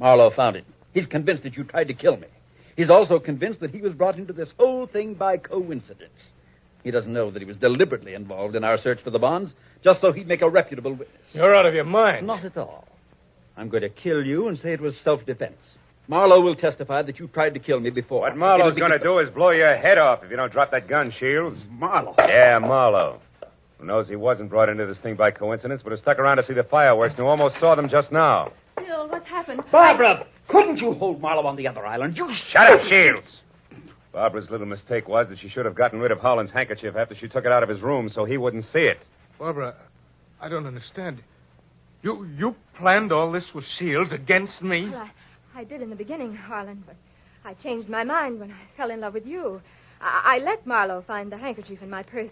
Marlowe 0.01 0.33
found 0.35 0.57
it. 0.57 0.64
He's 0.92 1.07
convinced 1.07 1.44
that 1.44 1.57
you 1.57 1.62
tried 1.62 1.87
to 1.88 1.94
kill 1.94 2.16
me. 2.16 2.29
He's 2.77 2.90
also 2.90 3.21
convinced 3.21 3.61
that 3.61 3.71
he 3.71 3.81
was 3.81 3.92
brought 3.92 4.18
into 4.18 4.33
this 4.33 4.49
whole 4.59 4.88
thing 4.88 5.14
by 5.14 5.37
coincidence. 5.37 6.18
He 6.83 6.90
doesn't 6.90 7.12
know 7.12 7.31
that 7.31 7.40
he 7.40 7.47
was 7.47 7.57
deliberately 7.59 8.14
involved 8.14 8.57
in 8.57 8.64
our 8.64 8.79
search 8.79 9.01
for 9.05 9.11
the 9.11 9.18
bonds, 9.21 9.53
just 9.85 10.01
so 10.01 10.11
he'd 10.11 10.27
make 10.27 10.42
a 10.42 10.51
reputable 10.51 10.92
witness. 10.92 11.23
You're 11.33 11.55
out 11.55 11.66
of 11.66 11.75
your 11.75 11.85
mind. 11.85 12.27
Not 12.27 12.44
at 12.44 12.57
all. 12.57 12.88
I'm 13.59 13.68
going 13.68 13.83
to 13.83 13.88
kill 13.88 14.25
you 14.25 14.47
and 14.47 14.57
say 14.59 14.73
it 14.73 14.81
was 14.81 14.94
self 15.03 15.27
defense. 15.27 15.57
Marlowe 16.07 16.40
will 16.40 16.55
testify 16.55 17.03
that 17.03 17.18
you 17.18 17.27
tried 17.27 17.55
to 17.55 17.61
kill 17.61 17.81
me 17.81 17.90
before. 17.90 18.21
What 18.21 18.37
Marlowe's 18.37 18.77
going 18.77 18.92
to 18.92 18.99
do 19.01 19.18
is 19.18 19.29
blow 19.31 19.51
your 19.51 19.77
head 19.77 19.99
off 19.99 20.23
if 20.23 20.31
you 20.31 20.37
don't 20.37 20.53
drop 20.53 20.71
that 20.71 20.88
gun, 20.88 21.12
Shields. 21.18 21.66
Marlowe. 21.71 22.14
Yeah, 22.18 22.59
Marlowe. 22.61 23.21
Who 23.79 23.85
knows 23.87 24.09
he 24.09 24.16
wasn't 24.16 24.49
brought 24.49 24.68
into 24.68 24.87
this 24.87 24.99
thing 25.01 25.16
by 25.16 25.33
coincidence, 25.33 25.83
but 25.83 25.90
has 25.90 26.01
stuck 26.01 26.18
around 26.18 26.38
to 26.38 26.44
see 26.44 26.55
the 26.55 26.62
fireworks 26.62 27.14
and 27.14 27.25
who 27.25 27.27
almost 27.27 27.57
saw 27.61 27.75
them 27.75 27.88
just 27.88 28.11
now. 28.11 28.53
Bill, 28.77 29.09
what's 29.09 29.29
happened? 29.29 29.61
Barbara, 29.71 30.25
couldn't 30.49 30.79
you 30.79 30.94
hold 30.94 31.21
Marlowe 31.21 31.47
on 31.47 31.57
the 31.57 31.66
other 31.66 31.85
island? 31.85 32.16
You 32.16 32.29
Shut 32.53 32.71
up, 32.71 32.81
Shields! 32.88 33.27
Barbara's 34.12 34.49
little 34.51 34.66
mistake 34.66 35.09
was 35.09 35.27
that 35.29 35.38
she 35.38 35.49
should 35.49 35.66
have 35.66 35.75
gotten 35.75 35.99
rid 35.99 36.11
of 36.11 36.18
Harlan's 36.18 36.53
handkerchief 36.53 36.97
after 36.97 37.14
she 37.14 37.29
took 37.29 37.44
it 37.44 37.53
out 37.53 37.62
of 37.62 37.68
his 37.68 37.83
room 37.83 38.09
so 38.09 38.25
he 38.25 38.37
wouldn't 38.37 38.64
see 38.73 38.79
it. 38.79 38.99
Barbara, 39.38 39.75
I 40.40 40.49
don't 40.49 40.66
understand. 40.66 41.23
You 42.02 42.28
you 42.37 42.54
planned 42.76 43.12
all 43.12 43.32
this 43.32 43.44
with 43.54 43.64
Shields 43.78 44.12
against 44.12 44.62
me? 44.62 44.88
Well, 44.90 45.08
I, 45.54 45.61
I 45.61 45.64
did 45.64 45.82
in 45.82 45.90
the 45.90 45.96
beginning, 45.96 46.34
Harlan, 46.34 46.84
but 46.87 46.96
I 47.44 47.54
changed 47.54 47.88
my 47.88 48.04
mind 48.04 48.38
when 48.38 48.52
I 48.52 48.61
fell 48.76 48.90
in 48.90 49.00
love 49.00 49.14
with 49.14 49.26
you. 49.26 49.61
I, 50.00 50.37
I 50.37 50.38
let 50.38 50.66
Marlowe 50.66 51.02
find 51.06 51.32
the 51.32 51.37
handkerchief 51.37 51.82
in 51.82 51.90
my 51.90 52.02
purse. 52.02 52.30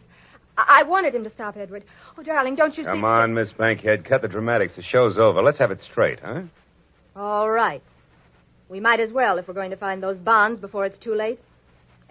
I, 0.57 0.81
I 0.81 0.83
wanted 0.85 1.15
him 1.15 1.25
to 1.25 1.31
stop 1.35 1.57
Edward. 1.57 1.85
Oh, 2.17 2.23
darling, 2.23 2.55
don't 2.55 2.77
you 2.77 2.85
see? 2.85 2.89
Come 2.89 3.05
on, 3.05 3.35
Miss 3.35 3.53
Bankhead. 3.53 4.05
Cut 4.05 4.23
the 4.23 4.29
dramatics. 4.29 4.77
The 4.77 4.83
show's 4.83 5.19
over. 5.19 5.43
Let's 5.43 5.59
have 5.59 5.71
it 5.71 5.81
straight, 5.91 6.21
huh? 6.21 6.43
All 7.17 7.51
right. 7.51 7.83
We 8.69 8.81
might 8.81 9.01
as 9.01 9.13
well 9.13 9.39
if 9.39 9.49
we're 9.49 9.55
going 9.55 9.71
to 9.71 9.77
find 9.77 10.03
those 10.03 10.17
bonds 10.17 10.61
before 10.61 10.87
it's 10.87 10.99
too 10.99 11.15
late. 11.15 11.41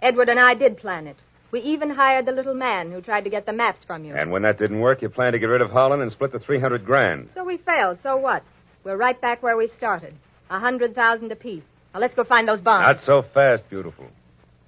Edward 0.00 0.28
and 0.28 0.38
I 0.38 0.54
did 0.54 0.76
plan 0.78 1.06
it. 1.06 1.16
We 1.56 1.62
even 1.62 1.88
hired 1.88 2.26
the 2.26 2.32
little 2.32 2.52
man 2.52 2.92
who 2.92 3.00
tried 3.00 3.24
to 3.24 3.30
get 3.30 3.46
the 3.46 3.52
maps 3.54 3.78
from 3.86 4.04
you. 4.04 4.14
And 4.14 4.30
when 4.30 4.42
that 4.42 4.58
didn't 4.58 4.78
work, 4.78 5.00
you 5.00 5.08
planned 5.08 5.32
to 5.32 5.38
get 5.38 5.46
rid 5.46 5.62
of 5.62 5.70
Harlan 5.70 6.02
and 6.02 6.12
split 6.12 6.30
the 6.30 6.38
300 6.38 6.84
grand. 6.84 7.30
So 7.34 7.44
we 7.44 7.56
failed. 7.56 7.96
So 8.02 8.14
what? 8.18 8.42
We're 8.84 8.98
right 8.98 9.18
back 9.18 9.42
where 9.42 9.56
we 9.56 9.70
started. 9.78 10.12
A 10.50 10.60
hundred 10.60 10.94
thousand 10.94 11.32
apiece. 11.32 11.62
Now 11.94 12.00
let's 12.00 12.14
go 12.14 12.24
find 12.24 12.46
those 12.46 12.60
bonds. 12.60 12.92
Not 12.92 13.04
so 13.06 13.26
fast, 13.32 13.62
beautiful. 13.70 14.04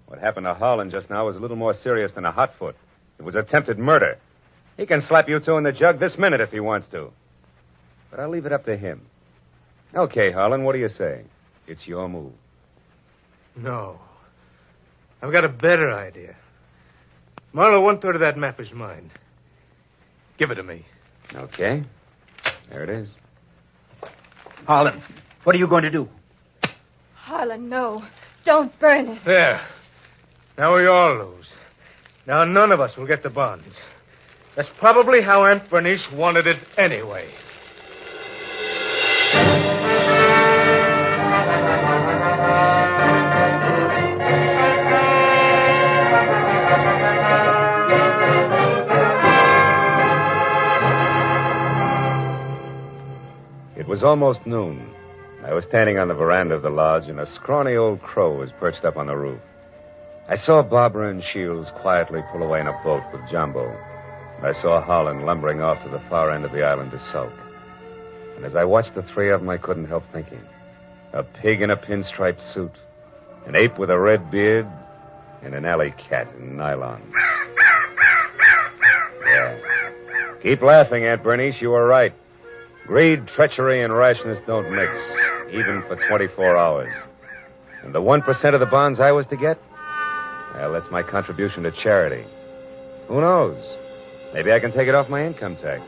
What 0.06 0.18
happened 0.18 0.46
to 0.46 0.54
Harlan 0.54 0.90
just 0.90 1.10
now 1.10 1.26
was 1.26 1.36
a 1.36 1.40
little 1.40 1.58
more 1.58 1.74
serious 1.74 2.10
than 2.14 2.24
a 2.24 2.32
hot 2.32 2.52
foot. 2.58 2.74
It 3.18 3.22
was 3.22 3.36
attempted 3.36 3.78
murder. 3.78 4.16
He 4.78 4.86
can 4.86 5.02
slap 5.06 5.28
you 5.28 5.40
two 5.40 5.58
in 5.58 5.64
the 5.64 5.72
jug 5.72 6.00
this 6.00 6.16
minute 6.16 6.40
if 6.40 6.48
he 6.48 6.60
wants 6.60 6.88
to. 6.92 7.10
But 8.10 8.18
I'll 8.18 8.30
leave 8.30 8.46
it 8.46 8.52
up 8.54 8.64
to 8.64 8.78
him. 8.78 9.02
Okay, 9.94 10.32
Harlan, 10.32 10.64
what 10.64 10.72
do 10.72 10.78
you 10.78 10.88
say? 10.88 11.24
It's 11.66 11.86
your 11.86 12.08
move. 12.08 12.32
No. 13.54 13.98
I've 15.20 15.32
got 15.32 15.44
a 15.44 15.50
better 15.50 15.92
idea. 15.92 16.34
Marlowe, 17.52 17.80
one 17.80 18.00
third 18.00 18.14
of 18.14 18.20
that 18.20 18.36
map 18.36 18.60
is 18.60 18.72
mine. 18.72 19.10
Give 20.38 20.50
it 20.50 20.56
to 20.56 20.62
me. 20.62 20.86
Okay. 21.34 21.82
There 22.70 22.84
it 22.84 22.90
is. 22.90 23.14
Harlan, 24.66 25.02
what 25.44 25.54
are 25.54 25.58
you 25.58 25.66
going 25.66 25.84
to 25.84 25.90
do? 25.90 26.08
Harlan, 27.14 27.68
no. 27.68 28.04
Don't 28.44 28.78
burn 28.80 29.08
it. 29.08 29.22
There. 29.24 29.60
Now 30.56 30.76
we 30.76 30.86
all 30.86 31.16
lose. 31.16 31.46
Now 32.26 32.44
none 32.44 32.72
of 32.72 32.80
us 32.80 32.96
will 32.96 33.06
get 33.06 33.22
the 33.22 33.30
bonds. 33.30 33.74
That's 34.56 34.68
probably 34.78 35.22
how 35.22 35.44
Aunt 35.46 35.70
Bernice 35.70 36.06
wanted 36.12 36.46
it 36.46 36.56
anyway. 36.76 37.30
Was 53.88 54.04
almost 54.04 54.44
noon. 54.44 54.94
I 55.42 55.54
was 55.54 55.64
standing 55.64 55.96
on 55.96 56.08
the 56.08 56.14
veranda 56.14 56.54
of 56.54 56.60
the 56.60 56.68
lodge, 56.68 57.08
and 57.08 57.18
a 57.18 57.34
scrawny 57.34 57.74
old 57.74 58.02
crow 58.02 58.36
was 58.38 58.50
perched 58.60 58.84
up 58.84 58.98
on 58.98 59.06
the 59.06 59.16
roof. 59.16 59.40
I 60.28 60.36
saw 60.36 60.62
Barbara 60.62 61.10
and 61.10 61.22
Shields 61.32 61.72
quietly 61.80 62.20
pull 62.30 62.42
away 62.42 62.60
in 62.60 62.66
a 62.66 62.78
boat 62.84 63.02
with 63.14 63.22
Jumbo. 63.30 63.64
And 64.36 64.46
I 64.46 64.52
saw 64.60 64.82
Harlan 64.84 65.24
lumbering 65.24 65.62
off 65.62 65.82
to 65.84 65.88
the 65.88 66.02
far 66.10 66.30
end 66.30 66.44
of 66.44 66.52
the 66.52 66.62
island 66.62 66.90
to 66.90 66.98
sulk. 67.10 67.32
And 68.36 68.44
as 68.44 68.54
I 68.54 68.64
watched 68.64 68.94
the 68.94 69.04
three 69.14 69.32
of 69.32 69.40
them, 69.40 69.48
I 69.48 69.56
couldn't 69.56 69.88
help 69.88 70.04
thinking. 70.12 70.42
A 71.14 71.22
pig 71.22 71.62
in 71.62 71.70
a 71.70 71.76
pinstripe 71.76 72.40
suit, 72.52 72.72
an 73.46 73.56
ape 73.56 73.78
with 73.78 73.88
a 73.88 73.98
red 73.98 74.30
beard, 74.30 74.66
and 75.42 75.54
an 75.54 75.64
alley 75.64 75.94
cat 76.10 76.28
in 76.38 76.58
nylon. 76.58 77.10
Yeah. 79.24 79.58
Keep 80.42 80.60
laughing, 80.60 81.06
Aunt 81.06 81.22
Bernice. 81.22 81.56
You 81.62 81.70
were 81.70 81.86
right. 81.86 82.12
Greed, 82.88 83.28
treachery, 83.36 83.84
and 83.84 83.94
rashness 83.94 84.38
don't 84.46 84.74
mix, 84.74 84.90
even 85.50 85.84
for 85.86 85.96
24 86.08 86.56
hours. 86.56 86.92
And 87.84 87.94
the 87.94 88.00
1% 88.00 88.54
of 88.54 88.60
the 88.60 88.66
bonds 88.66 88.98
I 88.98 89.12
was 89.12 89.26
to 89.26 89.36
get? 89.36 89.60
Well, 90.54 90.72
that's 90.72 90.90
my 90.90 91.02
contribution 91.02 91.64
to 91.64 91.70
charity. 91.82 92.26
Who 93.08 93.20
knows? 93.20 93.62
Maybe 94.32 94.52
I 94.52 94.58
can 94.58 94.72
take 94.72 94.88
it 94.88 94.94
off 94.94 95.10
my 95.10 95.26
income 95.26 95.56
tax. 95.56 95.82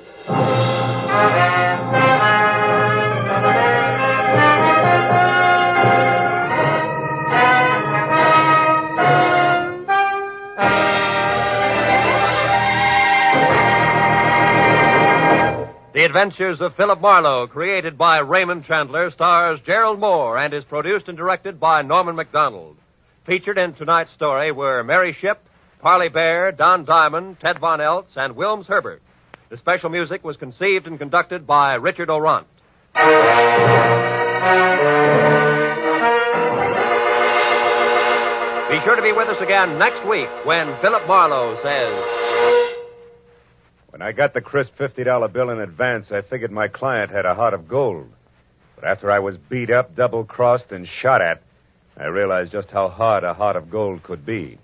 Adventures 16.11 16.61
of 16.61 16.75
Philip 16.75 17.01
Marlowe, 17.01 17.47
created 17.47 17.97
by 17.97 18.19
Raymond 18.19 18.65
Chandler, 18.65 19.13
stars 19.13 19.61
Gerald 19.65 20.01
Mohr 20.01 20.45
and 20.45 20.53
is 20.53 20.65
produced 20.65 21.07
and 21.07 21.17
directed 21.17 21.61
by 21.61 21.83
Norman 21.83 22.17
Macdonnell. 22.17 22.75
Featured 23.27 23.59
in 23.59 23.75
tonight's 23.75 24.13
story 24.15 24.51
were 24.51 24.83
Mary 24.83 25.17
Shipp, 25.21 25.41
Parley 25.81 26.09
Baer, 26.09 26.51
Don 26.51 26.85
Diamond, 26.85 27.37
Ted 27.39 27.61
Von 27.61 27.79
Eltz, 27.79 28.17
and 28.17 28.35
Wilms 28.35 28.67
Herbert. 28.67 29.03
The 29.51 29.57
special 29.57 29.89
music 29.89 30.25
was 30.25 30.37
conceived 30.37 30.89
and 30.89 30.99
conducted 30.99 31.47
by 31.47 31.75
Richard 31.75 32.09
Aurandt. 32.09 32.47
Be 38.69 38.81
sure 38.83 38.97
to 38.97 39.03
be 39.03 39.13
with 39.13 39.29
us 39.29 39.41
again 39.41 39.79
next 39.79 40.05
week 40.09 40.29
when 40.45 40.77
Philip 40.83 41.07
Marlowe 41.07 41.55
says. 41.63 42.30
When 43.91 44.03
I 44.03 44.13
got 44.13 44.35
the 44.35 44.41
crisp 44.41 44.73
$50 44.79 45.33
bill 45.33 45.51
in 45.51 45.61
advance, 45.61 46.13
I 46.13 46.23
figured 46.23 46.53
my 46.53 46.69
client 46.69 47.11
had 47.11 47.27
a 47.27 47.35
heart 47.35 47.55
of 47.55 47.67
gold. 47.69 48.07
But 48.77 48.85
after 48.85 49.11
I 49.11 49.19
was 49.19 49.37
beat 49.37 49.71
up, 49.71 49.97
double 49.97 50.25
crossed, 50.25 50.71
and 50.71 50.87
shot 50.87 51.21
at, 51.21 51.43
I 51.97 52.07
realized 52.07 52.53
just 52.53 52.71
how 52.71 52.89
hard 52.89 53.25
a 53.25 53.35
heart 53.35 53.57
of 53.57 53.69
gold 53.71 54.03
could 54.05 54.25
be. 54.25 54.59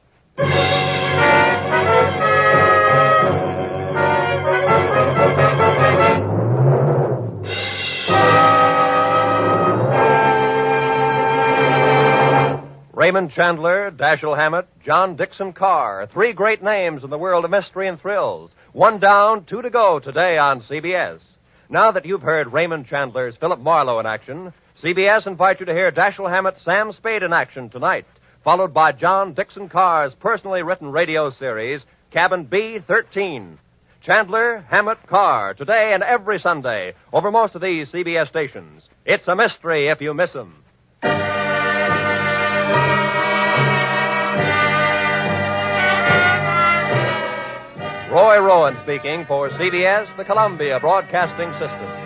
Raymond 13.16 13.32
Chandler, 13.32 13.90
Dashiell 13.90 14.36
Hammett, 14.36 14.68
John 14.84 15.16
Dickson 15.16 15.54
Carr. 15.54 16.06
Three 16.12 16.34
great 16.34 16.62
names 16.62 17.02
in 17.02 17.08
the 17.08 17.16
world 17.16 17.46
of 17.46 17.50
mystery 17.50 17.88
and 17.88 17.98
thrills. 17.98 18.50
One 18.74 19.00
down, 19.00 19.46
two 19.46 19.62
to 19.62 19.70
go 19.70 19.98
today 19.98 20.36
on 20.36 20.60
CBS. 20.60 21.22
Now 21.70 21.92
that 21.92 22.04
you've 22.04 22.20
heard 22.20 22.52
Raymond 22.52 22.88
Chandler's 22.88 23.34
Philip 23.40 23.58
Marlowe 23.58 24.00
in 24.00 24.04
action, 24.04 24.52
CBS 24.84 25.26
invites 25.26 25.60
you 25.60 25.66
to 25.66 25.72
hear 25.72 25.90
Dashiell 25.90 26.30
Hammett's 26.30 26.62
Sam 26.62 26.92
Spade 26.92 27.22
in 27.22 27.32
action 27.32 27.70
tonight, 27.70 28.04
followed 28.44 28.74
by 28.74 28.92
John 28.92 29.32
Dickson 29.32 29.70
Carr's 29.70 30.12
personally 30.20 30.62
written 30.62 30.92
radio 30.92 31.30
series, 31.30 31.80
Cabin 32.12 32.44
B 32.44 32.80
13. 32.86 33.58
Chandler, 34.02 34.62
Hammett, 34.68 34.98
Carr, 35.08 35.54
today 35.54 35.92
and 35.94 36.02
every 36.02 36.38
Sunday, 36.38 36.92
over 37.14 37.30
most 37.30 37.54
of 37.54 37.62
these 37.62 37.88
CBS 37.88 38.28
stations. 38.28 38.90
It's 39.06 39.26
a 39.26 39.34
mystery 39.34 39.88
if 39.88 40.02
you 40.02 40.12
miss 40.12 40.34
them. 40.34 40.62
Roy 48.16 48.38
Rowan 48.38 48.78
speaking 48.82 49.26
for 49.28 49.50
CBS, 49.50 50.16
the 50.16 50.24
Columbia 50.24 50.80
Broadcasting 50.80 51.52
System. 51.60 52.05